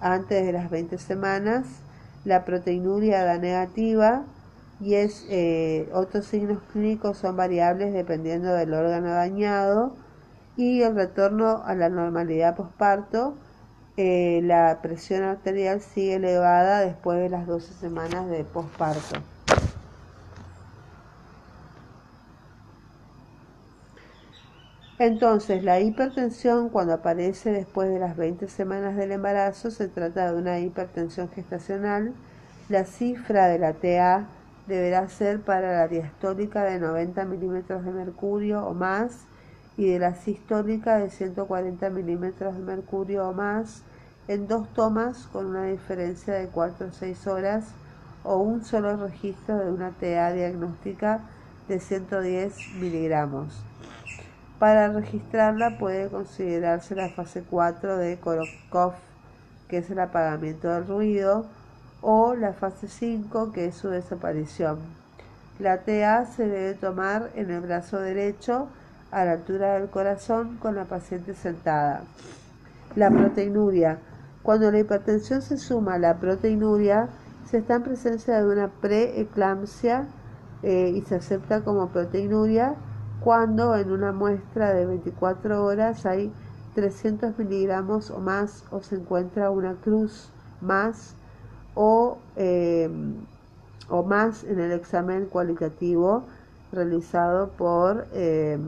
antes 0.00 0.44
de 0.44 0.52
las 0.52 0.70
20 0.70 0.98
semanas. 0.98 1.66
La 2.24 2.44
proteinuria 2.44 3.24
da 3.24 3.38
negativa 3.38 4.24
y 4.80 4.94
es, 4.94 5.26
eh, 5.28 5.88
otros 5.92 6.26
signos 6.26 6.58
clínicos 6.72 7.18
son 7.18 7.36
variables 7.36 7.92
dependiendo 7.92 8.52
del 8.54 8.74
órgano 8.74 9.10
dañado 9.10 9.92
y 10.56 10.82
el 10.82 10.94
retorno 10.94 11.62
a 11.64 11.74
la 11.74 11.88
normalidad 11.88 12.56
posparto, 12.56 13.34
eh, 13.96 14.40
la 14.42 14.80
presión 14.82 15.22
arterial 15.22 15.80
sigue 15.80 16.14
elevada 16.14 16.80
después 16.80 17.18
de 17.20 17.28
las 17.28 17.46
12 17.46 17.72
semanas 17.74 18.28
de 18.28 18.44
posparto. 18.44 19.22
Entonces, 24.98 25.62
la 25.62 25.78
hipertensión 25.78 26.70
cuando 26.70 26.92
aparece 26.92 27.52
después 27.52 27.88
de 27.88 28.00
las 28.00 28.16
20 28.16 28.48
semanas 28.48 28.96
del 28.96 29.12
embarazo 29.12 29.70
se 29.70 29.86
trata 29.86 30.32
de 30.32 30.36
una 30.36 30.58
hipertensión 30.58 31.28
gestacional. 31.30 32.12
La 32.68 32.84
cifra 32.84 33.46
de 33.46 33.60
la 33.60 33.74
TA 33.74 34.26
deberá 34.66 35.08
ser 35.08 35.40
para 35.40 35.72
la 35.72 35.86
diastólica 35.86 36.64
de 36.64 36.80
90 36.80 37.24
milímetros 37.26 37.84
de 37.84 37.92
mercurio 37.92 38.66
o 38.66 38.74
más 38.74 39.20
y 39.76 39.88
de 39.88 40.00
la 40.00 40.16
sistólica 40.16 40.98
de 40.98 41.10
140 41.10 41.90
milímetros 41.90 42.56
de 42.56 42.62
mercurio 42.64 43.28
o 43.28 43.32
más 43.32 43.82
en 44.26 44.48
dos 44.48 44.68
tomas 44.74 45.28
con 45.32 45.46
una 45.46 45.62
diferencia 45.66 46.34
de 46.34 46.48
4 46.48 46.88
o 46.88 46.92
6 46.92 47.26
horas 47.28 47.66
o 48.24 48.38
un 48.38 48.64
solo 48.64 48.96
registro 48.96 49.58
de 49.58 49.70
una 49.70 49.90
TA 49.92 50.32
diagnóstica 50.32 51.20
de 51.68 51.78
110 51.78 52.74
miligramos. 52.80 53.67
Para 54.58 54.88
registrarla 54.88 55.78
puede 55.78 56.08
considerarse 56.08 56.96
la 56.96 57.10
fase 57.10 57.44
4 57.48 57.96
de 57.96 58.18
Korokov, 58.18 58.94
que 59.68 59.78
es 59.78 59.90
el 59.90 60.00
apagamiento 60.00 60.68
del 60.68 60.86
ruido, 60.86 61.46
o 62.00 62.34
la 62.34 62.52
fase 62.52 62.88
5, 62.88 63.52
que 63.52 63.66
es 63.66 63.76
su 63.76 63.88
desaparición. 63.88 64.80
La 65.60 65.78
TA 65.78 66.26
se 66.26 66.48
debe 66.48 66.74
tomar 66.74 67.30
en 67.36 67.50
el 67.50 67.60
brazo 67.60 68.00
derecho 68.00 68.68
a 69.12 69.24
la 69.24 69.32
altura 69.32 69.74
del 69.74 69.90
corazón 69.90 70.56
con 70.56 70.74
la 70.74 70.86
paciente 70.86 71.34
sentada. 71.34 72.02
La 72.96 73.10
proteinuria. 73.10 73.98
Cuando 74.42 74.72
la 74.72 74.80
hipertensión 74.80 75.40
se 75.40 75.56
suma 75.56 75.94
a 75.94 75.98
la 75.98 76.18
proteinuria, 76.18 77.08
se 77.48 77.58
está 77.58 77.76
en 77.76 77.82
presencia 77.84 78.38
de 78.38 78.46
una 78.46 78.68
preeclampsia 78.68 80.08
eh, 80.64 80.92
y 80.94 81.02
se 81.02 81.16
acepta 81.16 81.62
como 81.62 81.88
proteinuria 81.90 82.74
cuando 83.28 83.76
en 83.76 83.92
una 83.92 84.10
muestra 84.10 84.72
de 84.72 84.86
24 84.86 85.62
horas 85.62 86.06
hay 86.06 86.32
300 86.74 87.38
miligramos 87.38 88.10
o 88.10 88.20
más 88.20 88.64
o 88.70 88.80
se 88.80 88.94
encuentra 88.94 89.50
una 89.50 89.74
cruz 89.74 90.30
más 90.62 91.14
o, 91.74 92.16
eh, 92.36 92.88
o 93.90 94.02
más 94.02 94.44
en 94.44 94.60
el 94.60 94.72
examen 94.72 95.26
cualitativo 95.26 96.24
realizado 96.72 97.50
por 97.50 98.06
eh, 98.14 98.58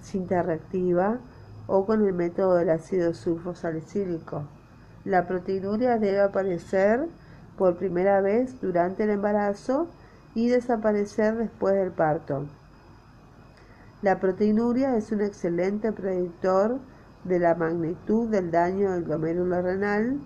cinta 0.00 0.42
reactiva 0.42 1.18
o 1.66 1.84
con 1.84 2.02
el 2.02 2.14
método 2.14 2.54
del 2.54 2.70
ácido 2.70 3.12
sulfosalicílico. 3.12 4.44
La 5.04 5.26
proteinuria 5.26 5.98
debe 5.98 6.22
aparecer 6.22 7.08
por 7.58 7.76
primera 7.76 8.22
vez 8.22 8.58
durante 8.58 9.04
el 9.04 9.10
embarazo 9.10 9.86
y 10.34 10.48
desaparecer 10.48 11.36
después 11.36 11.74
del 11.74 11.90
parto. 11.90 12.46
La 14.02 14.18
proteinuria 14.18 14.96
es 14.96 15.12
un 15.12 15.20
excelente 15.20 15.92
predictor 15.92 16.80
de 17.22 17.38
la 17.38 17.54
magnitud 17.54 18.28
del 18.28 18.50
daño 18.50 18.90
del 18.90 19.04
glomérulo 19.04 19.62
renal. 19.62 20.18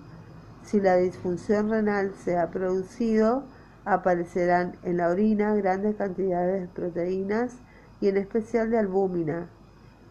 Si 0.62 0.80
la 0.80 0.96
disfunción 0.96 1.68
renal 1.68 2.14
se 2.14 2.38
ha 2.38 2.50
producido, 2.50 3.44
aparecerán 3.84 4.76
en 4.82 4.96
la 4.96 5.10
orina 5.10 5.54
grandes 5.54 5.94
cantidades 5.96 6.62
de 6.62 6.68
proteínas 6.68 7.58
y 8.00 8.08
en 8.08 8.16
especial 8.16 8.70
de 8.70 8.78
albúmina. 8.78 9.50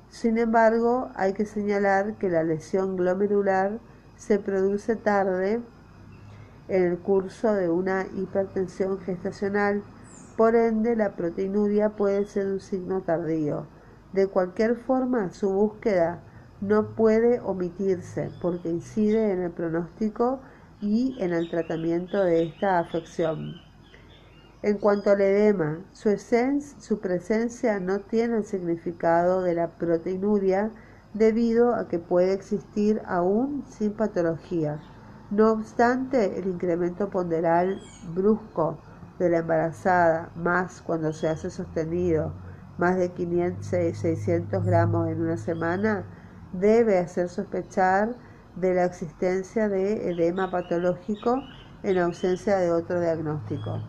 Sin 0.09 0.37
embargo, 0.37 1.09
hay 1.15 1.33
que 1.33 1.45
señalar 1.45 2.19
que 2.19 2.29
la 2.29 2.43
lesión 2.43 2.95
glomerular 2.95 3.79
se 4.15 4.37
produce 4.37 4.95
tarde 4.95 5.59
en 6.67 6.83
el 6.83 6.99
curso 6.99 7.55
de 7.55 7.69
una 7.69 8.05
hipertensión 8.15 8.99
gestacional, 8.99 9.83
por 10.37 10.55
ende 10.55 10.95
la 10.95 11.15
proteinuria 11.15 11.89
puede 11.89 12.25
ser 12.25 12.47
un 12.47 12.59
signo 12.59 13.01
tardío. 13.01 13.67
De 14.13 14.27
cualquier 14.27 14.75
forma, 14.75 15.31
su 15.31 15.49
búsqueda 15.49 16.21
no 16.61 16.95
puede 16.95 17.39
omitirse 17.41 18.31
porque 18.41 18.69
incide 18.69 19.31
en 19.31 19.41
el 19.41 19.51
pronóstico 19.51 20.39
y 20.81 21.15
en 21.19 21.33
el 21.33 21.49
tratamiento 21.49 22.23
de 22.23 22.43
esta 22.43 22.79
afección. 22.79 23.55
En 24.61 24.77
cuanto 24.77 25.11
al 25.11 25.21
edema, 25.21 25.79
su, 25.91 26.09
esencia, 26.09 26.79
su 26.79 26.99
presencia 26.99 27.79
no 27.79 27.99
tiene 27.99 28.37
el 28.37 28.45
significado 28.45 29.41
de 29.41 29.53
la 29.53 29.67
proteinuria 29.77 30.71
debido 31.13 31.75
a 31.75 31.87
que 31.87 31.99
puede 31.99 32.33
existir 32.33 33.01
aún 33.05 33.63
sin 33.69 33.93
patología. 33.93 34.79
No 35.29 35.51
obstante, 35.51 36.39
el 36.39 36.47
incremento 36.47 37.09
ponderal 37.09 37.79
brusco 38.13 38.79
de 39.19 39.29
la 39.29 39.39
embarazada, 39.39 40.31
más 40.35 40.81
cuando 40.81 41.13
se 41.13 41.27
hace 41.27 41.49
sostenido, 41.49 42.33
más 42.77 42.97
de 42.97 43.11
500, 43.11 43.65
600 43.65 44.65
gramos 44.65 45.07
en 45.07 45.21
una 45.21 45.37
semana, 45.37 46.05
debe 46.53 46.97
hacer 46.97 47.29
sospechar 47.29 48.15
de 48.55 48.73
la 48.73 48.85
existencia 48.85 49.69
de 49.69 50.09
edema 50.09 50.51
patológico 50.51 51.41
en 51.83 51.97
ausencia 51.97 52.57
de 52.57 52.71
otro 52.71 52.99
diagnóstico 52.99 53.81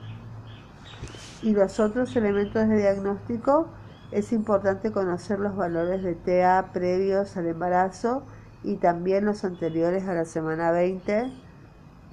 y 1.43 1.53
los 1.53 1.79
otros 1.81 2.15
elementos 2.17 2.69
de 2.69 2.77
diagnóstico, 2.77 3.69
es 4.11 4.33
importante 4.33 4.91
conocer 4.93 5.39
los 5.39 5.55
valores 5.55 6.03
de 6.03 6.15
TA 6.15 6.71
previos 6.73 7.37
al 7.37 7.47
embarazo 7.47 8.25
y 8.63 8.77
también 8.77 9.25
los 9.25 9.45
anteriores 9.45 10.09
a 10.09 10.15
la 10.15 10.25
semana 10.25 10.71
20 10.71 11.33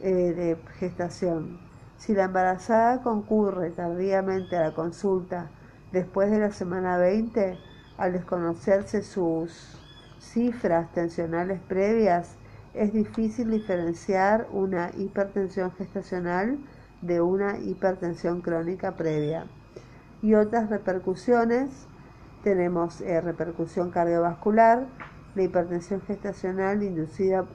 eh, 0.02 0.12
de 0.12 0.58
gestación. 0.78 1.60
Si 1.98 2.14
la 2.14 2.26
embarazada 2.26 3.02
concurre 3.02 3.70
tardíamente 3.72 4.58
a 4.58 4.62
la 4.62 4.74
consulta 4.74 5.50
después 5.92 6.32
de 6.32 6.40
la 6.40 6.52
semana 6.52 6.98
20, 6.98 7.58
al 7.98 8.14
desconocerse 8.14 9.04
sus 9.04 9.80
cifras 10.20 10.92
tensionales 10.92 11.60
previas, 11.62 12.36
es 12.74 12.92
difícil 12.92 13.52
diferenciar 13.52 14.48
una 14.52 14.90
hipertensión 14.98 15.72
gestacional 15.74 16.58
de 17.02 17.22
una 17.22 17.60
hipertensión 17.60 18.42
crónica 18.42 18.96
previa. 18.96 19.46
Y 20.22 20.34
otras 20.34 20.70
repercusiones, 20.70 21.88
tenemos 22.44 23.02
eh, 23.02 23.22
repercusión 23.22 23.92
cardiovascular, 23.92 24.88
la 25.36 25.44
hipertensión 25.44 26.02
gestacional 26.02 26.84
inducida 26.84 27.46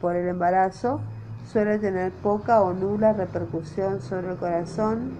por 0.00 0.16
el 0.16 0.28
embarazo 0.28 1.00
Suele 1.46 1.78
tener 1.78 2.10
poca 2.10 2.62
o 2.62 2.72
nula 2.72 3.12
repercusión 3.12 4.00
sobre 4.00 4.30
el 4.30 4.36
corazón. 4.36 5.12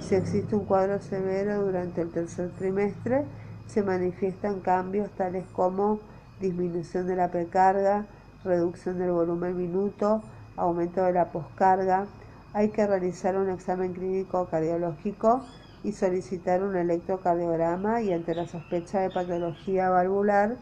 Si 0.00 0.14
existe 0.14 0.54
un 0.54 0.64
cuadro 0.66 1.00
severo 1.00 1.64
durante 1.64 2.02
el 2.02 2.10
tercer 2.10 2.50
trimestre, 2.50 3.24
se 3.66 3.82
manifiestan 3.82 4.60
cambios 4.60 5.10
tales 5.12 5.44
como 5.52 6.00
disminución 6.40 7.06
de 7.06 7.16
la 7.16 7.30
precarga, 7.30 8.06
reducción 8.44 8.98
del 8.98 9.10
volumen 9.10 9.56
minuto, 9.56 10.22
aumento 10.56 11.02
de 11.02 11.12
la 11.12 11.32
poscarga. 11.32 12.06
Hay 12.52 12.68
que 12.70 12.86
realizar 12.86 13.36
un 13.36 13.48
examen 13.48 13.94
clínico 13.94 14.46
cardiológico 14.50 15.42
y 15.82 15.92
solicitar 15.92 16.62
un 16.62 16.76
electrocardiograma 16.76 18.02
y 18.02 18.12
ante 18.12 18.34
la 18.34 18.46
sospecha 18.46 19.00
de 19.00 19.10
patología 19.10 19.88
valvular 19.88 20.56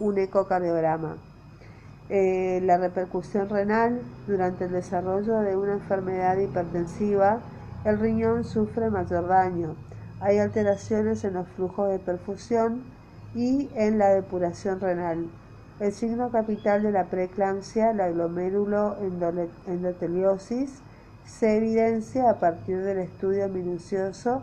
un 0.00 0.18
ecocardiograma. 0.18 1.16
Eh, 2.10 2.60
la 2.62 2.76
repercusión 2.76 3.48
renal 3.48 4.02
durante 4.26 4.66
el 4.66 4.72
desarrollo 4.72 5.40
de 5.40 5.56
una 5.56 5.72
enfermedad 5.74 6.36
hipertensiva, 6.36 7.40
el 7.84 7.98
riñón 7.98 8.44
sufre 8.44 8.90
mayor 8.90 9.26
daño. 9.26 9.74
Hay 10.20 10.38
alteraciones 10.38 11.24
en 11.24 11.34
los 11.34 11.48
flujos 11.48 11.90
de 11.90 11.98
perfusión 11.98 12.82
y 13.34 13.70
en 13.74 13.98
la 13.98 14.10
depuración 14.10 14.80
renal. 14.80 15.28
El 15.80 15.92
signo 15.92 16.30
capital 16.30 16.82
de 16.82 16.92
la 16.92 17.06
preeclampsia, 17.06 17.92
la 17.92 18.10
glomérulo 18.10 18.96
endoteliosis, 19.66 20.82
se 21.24 21.56
evidencia 21.56 22.30
a 22.30 22.38
partir 22.38 22.82
del 22.82 22.98
estudio 22.98 23.48
minucioso 23.48 24.42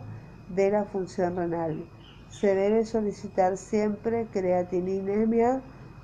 de 0.54 0.70
la 0.70 0.84
función 0.84 1.36
renal. 1.36 1.84
Se 2.28 2.54
debe 2.54 2.84
solicitar 2.84 3.56
siempre 3.56 4.26
creatininemia, 4.32 5.62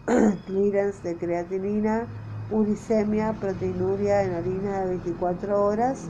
clearance 0.46 1.02
de 1.02 1.16
creatinina, 1.16 2.06
uricemia, 2.50 3.34
proteinuria 3.34 4.22
en 4.22 4.34
orina 4.34 4.80
de 4.80 4.86
24 4.90 5.62
horas 5.62 6.04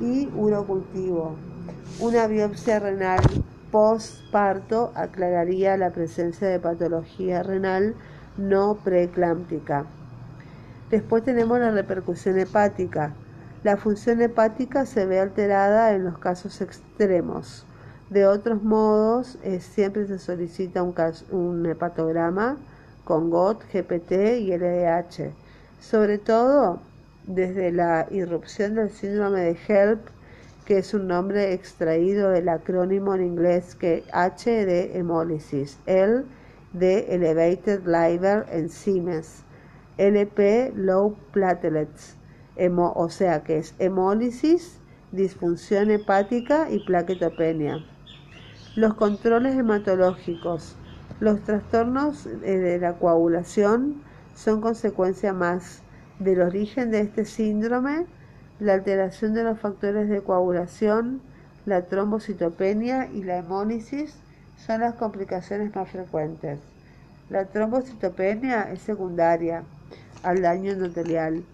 y 0.00 0.28
urocultivo. 0.34 1.36
Una 2.00 2.26
biopsia 2.26 2.80
renal 2.80 3.20
postparto 3.70 4.90
aclararía 4.96 5.76
la 5.76 5.90
presencia 5.90 6.48
de 6.48 6.58
patología 6.58 7.44
renal 7.44 7.94
no 8.36 8.76
preeclámptica. 8.82 9.86
Después 10.90 11.22
tenemos 11.22 11.60
la 11.60 11.70
repercusión 11.70 12.38
hepática. 12.38 13.12
La 13.62 13.76
función 13.76 14.20
hepática 14.20 14.84
se 14.84 15.06
ve 15.06 15.20
alterada 15.20 15.92
en 15.92 16.04
los 16.04 16.18
casos 16.18 16.60
extremos. 16.60 17.64
De 18.10 18.26
otros 18.26 18.62
modos, 18.62 19.38
eh, 19.44 19.60
siempre 19.60 20.06
se 20.06 20.18
solicita 20.18 20.82
un, 20.82 20.94
un 21.30 21.66
hepatograma 21.66 22.56
con 23.04 23.30
GOT, 23.30 23.62
GPT 23.72 24.12
y 24.40 24.56
LDH. 24.56 25.32
Sobre 25.80 26.18
todo 26.18 26.80
desde 27.26 27.72
la 27.72 28.06
irrupción 28.10 28.74
del 28.74 28.90
síndrome 28.90 29.40
de 29.40 29.56
HELP, 29.68 30.00
que 30.64 30.78
es 30.78 30.94
un 30.94 31.06
nombre 31.06 31.52
extraído 31.52 32.30
del 32.30 32.48
acrónimo 32.48 33.14
en 33.14 33.22
inglés 33.22 33.74
que 33.74 34.04
H 34.12 34.50
de 34.50 34.98
hemólisis, 34.98 35.78
L 35.86 36.24
de 36.72 37.14
Elevated 37.14 37.82
Liver 37.86 38.46
Enzymes, 38.50 39.42
LP 39.98 40.72
Low 40.74 41.16
Platelets, 41.32 42.16
o 42.56 43.08
sea 43.10 43.42
que 43.44 43.58
es 43.58 43.74
hemólisis, 43.78 44.78
disfunción 45.12 45.90
hepática 45.90 46.70
y 46.70 46.84
plaquetopenia. 46.84 47.84
Los 48.74 48.94
controles 48.94 49.54
hematológicos. 49.56 50.76
Los 51.20 51.40
trastornos 51.42 52.26
eh, 52.26 52.58
de 52.58 52.78
la 52.78 52.94
coagulación 52.94 54.02
son 54.34 54.60
consecuencia 54.60 55.32
más 55.32 55.82
del 56.18 56.40
origen 56.40 56.90
de 56.90 57.00
este 57.00 57.24
síndrome, 57.24 58.06
la 58.60 58.74
alteración 58.74 59.34
de 59.34 59.44
los 59.44 59.58
factores 59.58 60.08
de 60.08 60.22
coagulación, 60.22 61.20
la 61.66 61.82
trombocitopenia 61.82 63.10
y 63.12 63.22
la 63.22 63.38
hemólisis 63.38 64.14
son 64.56 64.80
las 64.80 64.94
complicaciones 64.94 65.74
más 65.74 65.88
frecuentes. 65.88 66.58
La 67.30 67.46
trombocitopenia 67.46 68.72
es 68.72 68.80
secundaria 68.82 69.62
al 70.22 70.42
daño 70.42 70.72
endotelial 70.72 71.44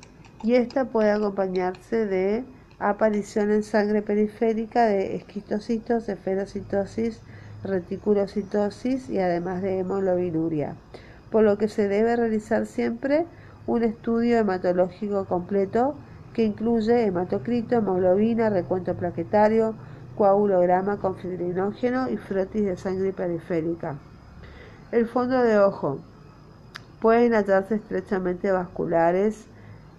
y 0.42 0.54
esta 0.54 0.86
puede 0.86 1.10
acompañarse 1.10 2.06
de 2.06 2.44
aparición 2.78 3.50
en 3.50 3.62
sangre 3.62 4.02
periférica 4.02 4.86
de 4.86 5.16
esquistocitos, 5.16 6.08
esferocitosis, 6.08 7.20
reticulocitosis 7.64 9.08
y 9.08 9.18
además 9.18 9.62
de 9.62 9.78
hemoglobinuria, 9.78 10.74
por 11.30 11.44
lo 11.44 11.58
que 11.58 11.68
se 11.68 11.88
debe 11.88 12.16
realizar 12.16 12.66
siempre 12.66 13.26
un 13.66 13.82
estudio 13.82 14.38
hematológico 14.38 15.24
completo 15.26 15.94
que 16.34 16.44
incluye 16.44 17.04
hematocrito, 17.04 17.76
hemoglobina, 17.76 18.50
recuento 18.50 18.94
plaquetario, 18.94 19.74
coagulograma 20.16 20.96
con 20.98 21.16
fibrinógeno 21.16 22.08
y 22.08 22.16
frotis 22.16 22.64
de 22.64 22.76
sangre 22.76 23.12
periférica. 23.12 23.96
El 24.92 25.06
fondo 25.06 25.42
de 25.42 25.58
ojo. 25.58 25.98
Pueden 27.00 27.32
hallarse 27.32 27.76
estrechamente 27.76 28.52
vasculares 28.52 29.46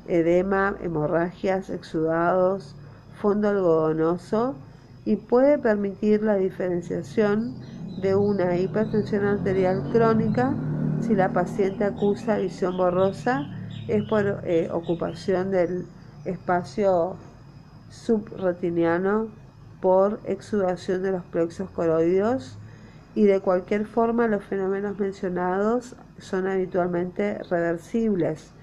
edema, 0.07 0.75
hemorragias, 0.81 1.69
exudados, 1.69 2.75
fondo 3.19 3.49
algodonoso 3.49 4.55
y 5.05 5.15
puede 5.15 5.57
permitir 5.57 6.23
la 6.23 6.35
diferenciación 6.35 7.55
de 7.97 8.15
una 8.15 8.57
hipertensión 8.57 9.25
arterial 9.25 9.83
crónica 9.91 10.53
si 10.99 11.15
la 11.15 11.33
paciente 11.33 11.83
acusa 11.83 12.37
visión 12.37 12.77
borrosa 12.77 13.49
es 13.87 14.03
por 14.07 14.41
eh, 14.45 14.69
ocupación 14.71 15.51
del 15.51 15.85
espacio 16.25 17.17
subretiniano 17.89 19.27
por 19.81 20.19
exudación 20.25 21.01
de 21.01 21.11
los 21.11 21.23
plexos 21.25 21.69
coroideos 21.71 22.57
y 23.15 23.25
de 23.25 23.41
cualquier 23.41 23.85
forma 23.85 24.27
los 24.27 24.43
fenómenos 24.43 24.99
mencionados 24.99 25.95
son 26.17 26.47
habitualmente 26.47 27.39
reversibles. 27.49 28.53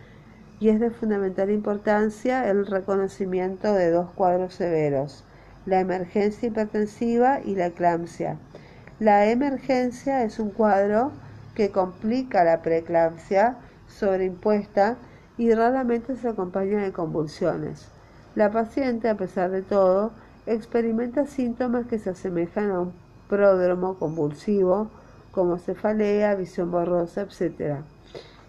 Y 0.60 0.70
es 0.70 0.80
de 0.80 0.90
fundamental 0.90 1.50
importancia 1.50 2.48
el 2.48 2.66
reconocimiento 2.66 3.72
de 3.74 3.90
dos 3.90 4.10
cuadros 4.12 4.54
severos, 4.54 5.24
la 5.68 5.80
emergencia 5.80 6.48
hipertensiva 6.48 7.40
y 7.44 7.54
la 7.54 7.66
eclampsia. 7.66 8.38
La 8.98 9.26
emergencia 9.26 10.24
es 10.24 10.38
un 10.38 10.50
cuadro 10.50 11.12
que 11.54 11.70
complica 11.70 12.44
la 12.44 12.62
preeclampsia 12.62 13.56
sobreimpuesta 13.86 14.96
y 15.36 15.52
raramente 15.52 16.16
se 16.16 16.28
acompaña 16.28 16.82
de 16.82 16.92
convulsiones. 16.92 17.88
La 18.34 18.50
paciente, 18.50 19.08
a 19.08 19.16
pesar 19.16 19.50
de 19.50 19.62
todo, 19.62 20.12
experimenta 20.46 21.26
síntomas 21.26 21.86
que 21.86 21.98
se 21.98 22.10
asemejan 22.10 22.70
a 22.70 22.80
un 22.80 22.92
pródromo 23.28 23.98
convulsivo, 23.98 24.90
como 25.30 25.58
cefalea, 25.58 26.34
visión 26.34 26.70
borrosa, 26.70 27.22
etc 27.22 27.82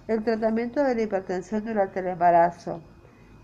el 0.10 0.24
tratamiento 0.24 0.84
de 0.84 0.96
la 0.96 1.04
hipertensión 1.04 1.66
durante 1.66 2.00
el 2.00 2.08
embarazo, 2.08 2.82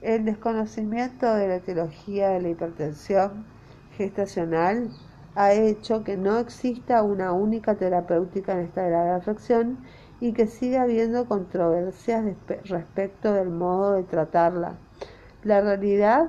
el 0.01 0.25
desconocimiento 0.25 1.31
de 1.35 1.47
la 1.47 1.55
etiología 1.57 2.29
de 2.29 2.41
la 2.41 2.49
hipertensión 2.49 3.45
gestacional 3.95 4.89
ha 5.36 5.53
hecho 5.53 6.03
que 6.03 6.17
no 6.17 6.39
exista 6.39 7.03
una 7.03 7.34
única 7.34 7.75
terapéutica 7.75 8.53
en 8.53 8.60
esta 8.60 8.84
grave 8.84 9.12
afección 9.12 9.79
y 10.21 10.31
que 10.34 10.47
siga 10.47 10.84
habiendo 10.84 11.27
controversias 11.27 12.25
respecto 12.63 13.34
del 13.34 13.49
modo 13.49 13.93
de 13.93 14.03
tratarla. 14.03 14.77
La 15.43 15.62
realidad 15.62 16.27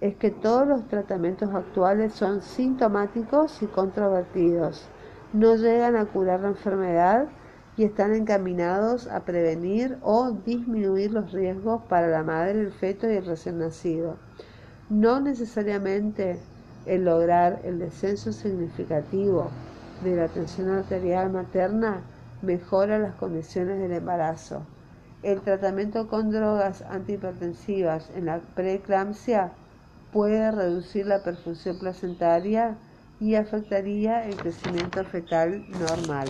es 0.00 0.16
que 0.16 0.30
todos 0.30 0.66
los 0.66 0.86
tratamientos 0.88 1.54
actuales 1.54 2.12
son 2.12 2.42
sintomáticos 2.42 3.62
y 3.62 3.66
controvertidos. 3.66 4.88
No 5.32 5.56
llegan 5.56 5.96
a 5.96 6.04
curar 6.04 6.40
la 6.40 6.48
enfermedad 6.48 7.28
y 7.76 7.84
están 7.84 8.14
encaminados 8.14 9.08
a 9.08 9.20
prevenir 9.24 9.96
o 10.02 10.32
disminuir 10.32 11.12
los 11.12 11.32
riesgos 11.32 11.82
para 11.88 12.08
la 12.08 12.22
madre, 12.22 12.60
el 12.60 12.72
feto 12.72 13.10
y 13.10 13.14
el 13.16 13.24
recién 13.24 13.58
nacido. 13.58 14.16
No 14.90 15.20
necesariamente 15.20 16.38
el 16.86 17.04
lograr 17.04 17.60
el 17.64 17.78
descenso 17.78 18.32
significativo 18.32 19.50
de 20.02 20.16
la 20.16 20.28
tensión 20.28 20.70
arterial 20.70 21.30
materna 21.30 22.00
mejora 22.42 22.98
las 22.98 23.14
condiciones 23.14 23.78
del 23.78 23.92
embarazo. 23.92 24.62
El 25.22 25.40
tratamiento 25.40 26.08
con 26.08 26.30
drogas 26.30 26.82
antihipertensivas 26.82 28.10
en 28.16 28.26
la 28.26 28.40
preeclampsia 28.54 29.52
puede 30.12 30.50
reducir 30.50 31.06
la 31.06 31.22
perfusión 31.22 31.78
placentaria 31.78 32.76
y 33.20 33.36
afectaría 33.36 34.26
el 34.26 34.36
crecimiento 34.36 35.04
fetal 35.04 35.64
normal. 35.78 36.28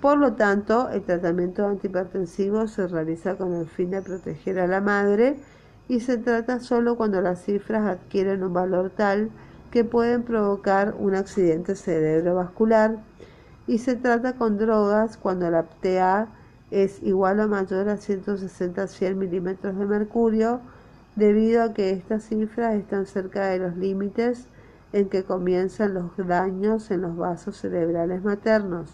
Por 0.00 0.18
lo 0.18 0.32
tanto, 0.32 0.90
el 0.90 1.02
tratamiento 1.02 1.64
antihipertensivo 1.64 2.66
se 2.66 2.88
realiza 2.88 3.36
con 3.36 3.54
el 3.54 3.68
fin 3.68 3.90
de 3.90 4.02
proteger 4.02 4.58
a 4.58 4.66
la 4.66 4.80
madre 4.80 5.36
y 5.88 6.00
se 6.00 6.18
trata 6.18 6.60
solo 6.60 6.96
cuando 6.96 7.20
las 7.20 7.44
cifras 7.44 7.86
adquieren 7.86 8.42
un 8.42 8.52
valor 8.52 8.90
tal 8.90 9.30
que 9.70 9.84
pueden 9.84 10.22
provocar 10.22 10.94
un 10.98 11.14
accidente 11.14 11.74
cerebrovascular 11.74 12.98
y 13.66 13.78
se 13.78 13.96
trata 13.96 14.34
con 14.34 14.58
drogas 14.58 15.16
cuando 15.16 15.50
la 15.50 15.62
PTA 15.64 16.28
es 16.70 17.02
igual 17.02 17.40
o 17.40 17.48
mayor 17.48 17.88
a 17.88 17.96
160-100 17.96 19.14
milímetros 19.14 19.78
de 19.78 19.86
mercurio, 19.86 20.60
debido 21.16 21.62
a 21.62 21.74
que 21.74 21.90
estas 21.90 22.24
cifras 22.24 22.74
están 22.74 23.06
cerca 23.06 23.46
de 23.48 23.58
los 23.58 23.76
límites 23.76 24.46
en 24.94 25.08
que 25.08 25.24
comienzan 25.24 25.94
los 25.94 26.16
daños 26.16 26.90
en 26.90 27.02
los 27.02 27.16
vasos 27.16 27.58
cerebrales 27.58 28.24
maternos. 28.24 28.90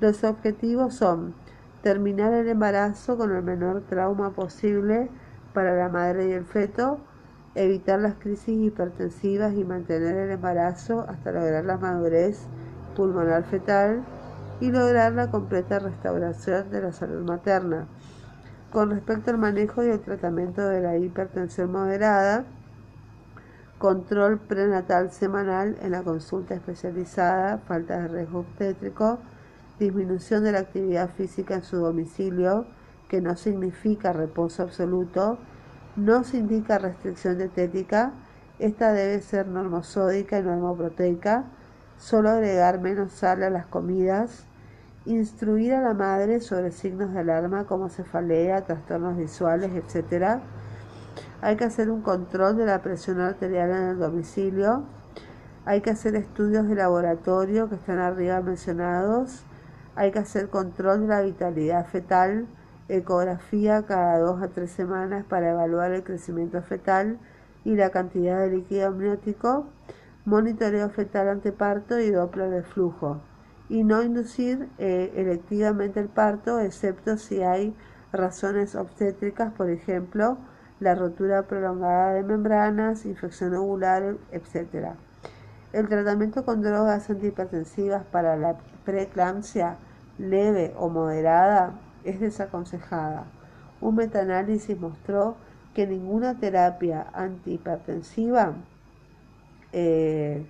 Los 0.00 0.24
objetivos 0.24 0.94
son 0.94 1.34
terminar 1.82 2.34
el 2.34 2.48
embarazo 2.48 3.16
con 3.16 3.34
el 3.34 3.42
menor 3.42 3.82
trauma 3.88 4.30
posible 4.30 5.08
para 5.56 5.74
la 5.74 5.88
madre 5.88 6.28
y 6.28 6.32
el 6.32 6.44
feto, 6.44 6.98
evitar 7.54 7.98
las 7.98 8.16
crisis 8.16 8.60
hipertensivas 8.60 9.54
y 9.54 9.64
mantener 9.64 10.14
el 10.14 10.30
embarazo 10.32 11.06
hasta 11.08 11.32
lograr 11.32 11.64
la 11.64 11.78
madurez 11.78 12.46
pulmonar 12.94 13.42
fetal 13.44 14.04
y 14.60 14.70
lograr 14.70 15.14
la 15.14 15.30
completa 15.30 15.78
restauración 15.78 16.68
de 16.68 16.82
la 16.82 16.92
salud 16.92 17.24
materna. 17.24 17.86
Con 18.70 18.90
respecto 18.90 19.30
al 19.30 19.38
manejo 19.38 19.82
y 19.82 19.88
el 19.88 20.00
tratamiento 20.00 20.68
de 20.68 20.82
la 20.82 20.98
hipertensión 20.98 21.72
moderada, 21.72 22.44
control 23.78 24.38
prenatal 24.38 25.10
semanal 25.10 25.78
en 25.80 25.92
la 25.92 26.02
consulta 26.02 26.54
especializada, 26.54 27.56
falta 27.66 28.02
de 28.02 28.08
riesgo 28.08 28.40
obstétrico, 28.40 29.20
disminución 29.78 30.44
de 30.44 30.52
la 30.52 30.58
actividad 30.58 31.08
física 31.16 31.54
en 31.54 31.64
su 31.64 31.78
domicilio, 31.78 32.66
que 33.08 33.20
no 33.20 33.36
significa 33.36 34.12
reposo 34.12 34.62
absoluto, 34.62 35.38
no 35.96 36.24
se 36.24 36.38
indica 36.38 36.78
restricción 36.78 37.38
dietética, 37.38 38.12
esta 38.58 38.92
debe 38.92 39.20
ser 39.20 39.46
normosódica 39.46 40.38
y 40.38 40.42
normoproteica, 40.42 41.44
solo 41.98 42.30
agregar 42.30 42.80
menos 42.80 43.12
sal 43.12 43.42
a 43.42 43.50
las 43.50 43.66
comidas, 43.66 44.46
instruir 45.04 45.74
a 45.74 45.80
la 45.80 45.94
madre 45.94 46.40
sobre 46.40 46.72
signos 46.72 47.12
de 47.12 47.20
alarma 47.20 47.64
como 47.64 47.88
cefalea, 47.88 48.64
trastornos 48.64 49.16
visuales, 49.16 49.70
etc. 49.72 50.40
Hay 51.40 51.56
que 51.56 51.64
hacer 51.64 51.90
un 51.90 52.02
control 52.02 52.56
de 52.56 52.66
la 52.66 52.82
presión 52.82 53.20
arterial 53.20 53.70
en 53.70 53.82
el 53.88 53.98
domicilio. 53.98 54.84
Hay 55.64 55.80
que 55.80 55.90
hacer 55.90 56.16
estudios 56.16 56.68
de 56.68 56.74
laboratorio 56.74 57.68
que 57.68 57.76
están 57.76 57.98
arriba 57.98 58.40
mencionados. 58.40 59.44
Hay 59.94 60.12
que 60.12 60.18
hacer 60.18 60.48
control 60.48 61.02
de 61.02 61.08
la 61.08 61.22
vitalidad 61.22 61.86
fetal, 61.86 62.46
ecografía 62.88 63.82
cada 63.82 64.18
dos 64.18 64.42
a 64.42 64.48
tres 64.48 64.70
semanas 64.70 65.24
para 65.28 65.50
evaluar 65.50 65.92
el 65.92 66.04
crecimiento 66.04 66.62
fetal 66.62 67.18
y 67.64 67.74
la 67.74 67.90
cantidad 67.90 68.38
de 68.40 68.50
líquido 68.50 68.88
amniótico, 68.88 69.66
monitoreo 70.24 70.88
fetal 70.90 71.28
anteparto 71.28 71.98
y 71.98 72.10
doppler 72.10 72.50
de 72.50 72.62
flujo 72.62 73.20
y 73.68 73.82
no 73.82 74.02
inducir 74.02 74.68
eh, 74.78 75.12
electivamente 75.16 76.00
el 76.00 76.08
parto, 76.08 76.60
excepto 76.60 77.16
si 77.16 77.42
hay 77.42 77.74
razones 78.12 78.74
obstétricas, 78.74 79.52
por 79.52 79.70
ejemplo, 79.70 80.38
la 80.78 80.94
rotura 80.94 81.42
prolongada 81.42 82.14
de 82.14 82.22
membranas, 82.22 83.06
infección 83.06 83.54
ovular, 83.54 84.16
etc. 84.30 84.90
El 85.72 85.88
tratamiento 85.88 86.44
con 86.44 86.62
drogas 86.62 87.10
antihipertensivas 87.10 88.04
para 88.04 88.36
la 88.36 88.56
preeclampsia 88.84 89.76
leve 90.18 90.72
o 90.76 90.88
moderada 90.88 91.72
es 92.06 92.20
desaconsejada. 92.20 93.26
Un 93.80 93.96
metaanálisis 93.96 94.78
mostró 94.78 95.36
que 95.74 95.86
ninguna 95.86 96.38
terapia 96.38 97.06
antihipertensiva 97.12 98.54
eh, 99.72 100.46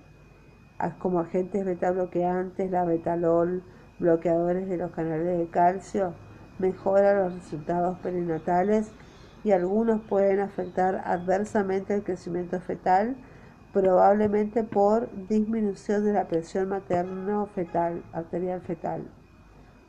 como 0.99 1.19
agentes 1.19 1.65
beta 1.65 1.91
bloqueantes, 1.91 2.71
la 2.71 2.85
betalol, 2.85 3.63
bloqueadores 3.99 4.69
de 4.69 4.77
los 4.77 4.91
canales 4.91 5.37
de 5.37 5.47
calcio, 5.47 6.13
mejora 6.59 7.23
los 7.23 7.33
resultados 7.33 7.97
perinatales 7.99 8.91
y 9.43 9.51
algunos 9.51 10.01
pueden 10.01 10.39
afectar 10.39 11.01
adversamente 11.05 11.95
el 11.95 12.03
crecimiento 12.03 12.59
fetal, 12.59 13.15
probablemente 13.73 14.63
por 14.63 15.09
disminución 15.27 16.05
de 16.05 16.13
la 16.13 16.27
presión 16.27 16.69
materno-fetal, 16.69 18.03
arterial 18.13 18.61
fetal. 18.61 19.03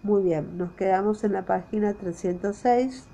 Muy 0.02 0.22
bien, 0.22 0.56
nos 0.56 0.72
quedamos 0.72 1.24
en 1.24 1.32
la 1.32 1.44
página 1.44 1.92
306. 1.94 3.06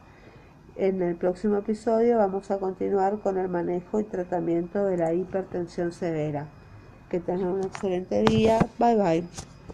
En 0.76 1.02
el 1.02 1.16
próximo 1.16 1.56
episodio 1.56 2.18
vamos 2.18 2.50
a 2.50 2.58
continuar 2.58 3.20
con 3.20 3.38
el 3.38 3.48
manejo 3.48 4.00
y 4.00 4.04
tratamiento 4.04 4.84
de 4.84 4.96
la 4.98 5.14
hipertensión 5.14 5.92
severa. 5.92 6.46
Que 7.08 7.20
tengan 7.20 7.48
un 7.48 7.64
excelente 7.64 8.22
día. 8.24 8.58
Bye 8.78 8.96
bye. 8.96 9.53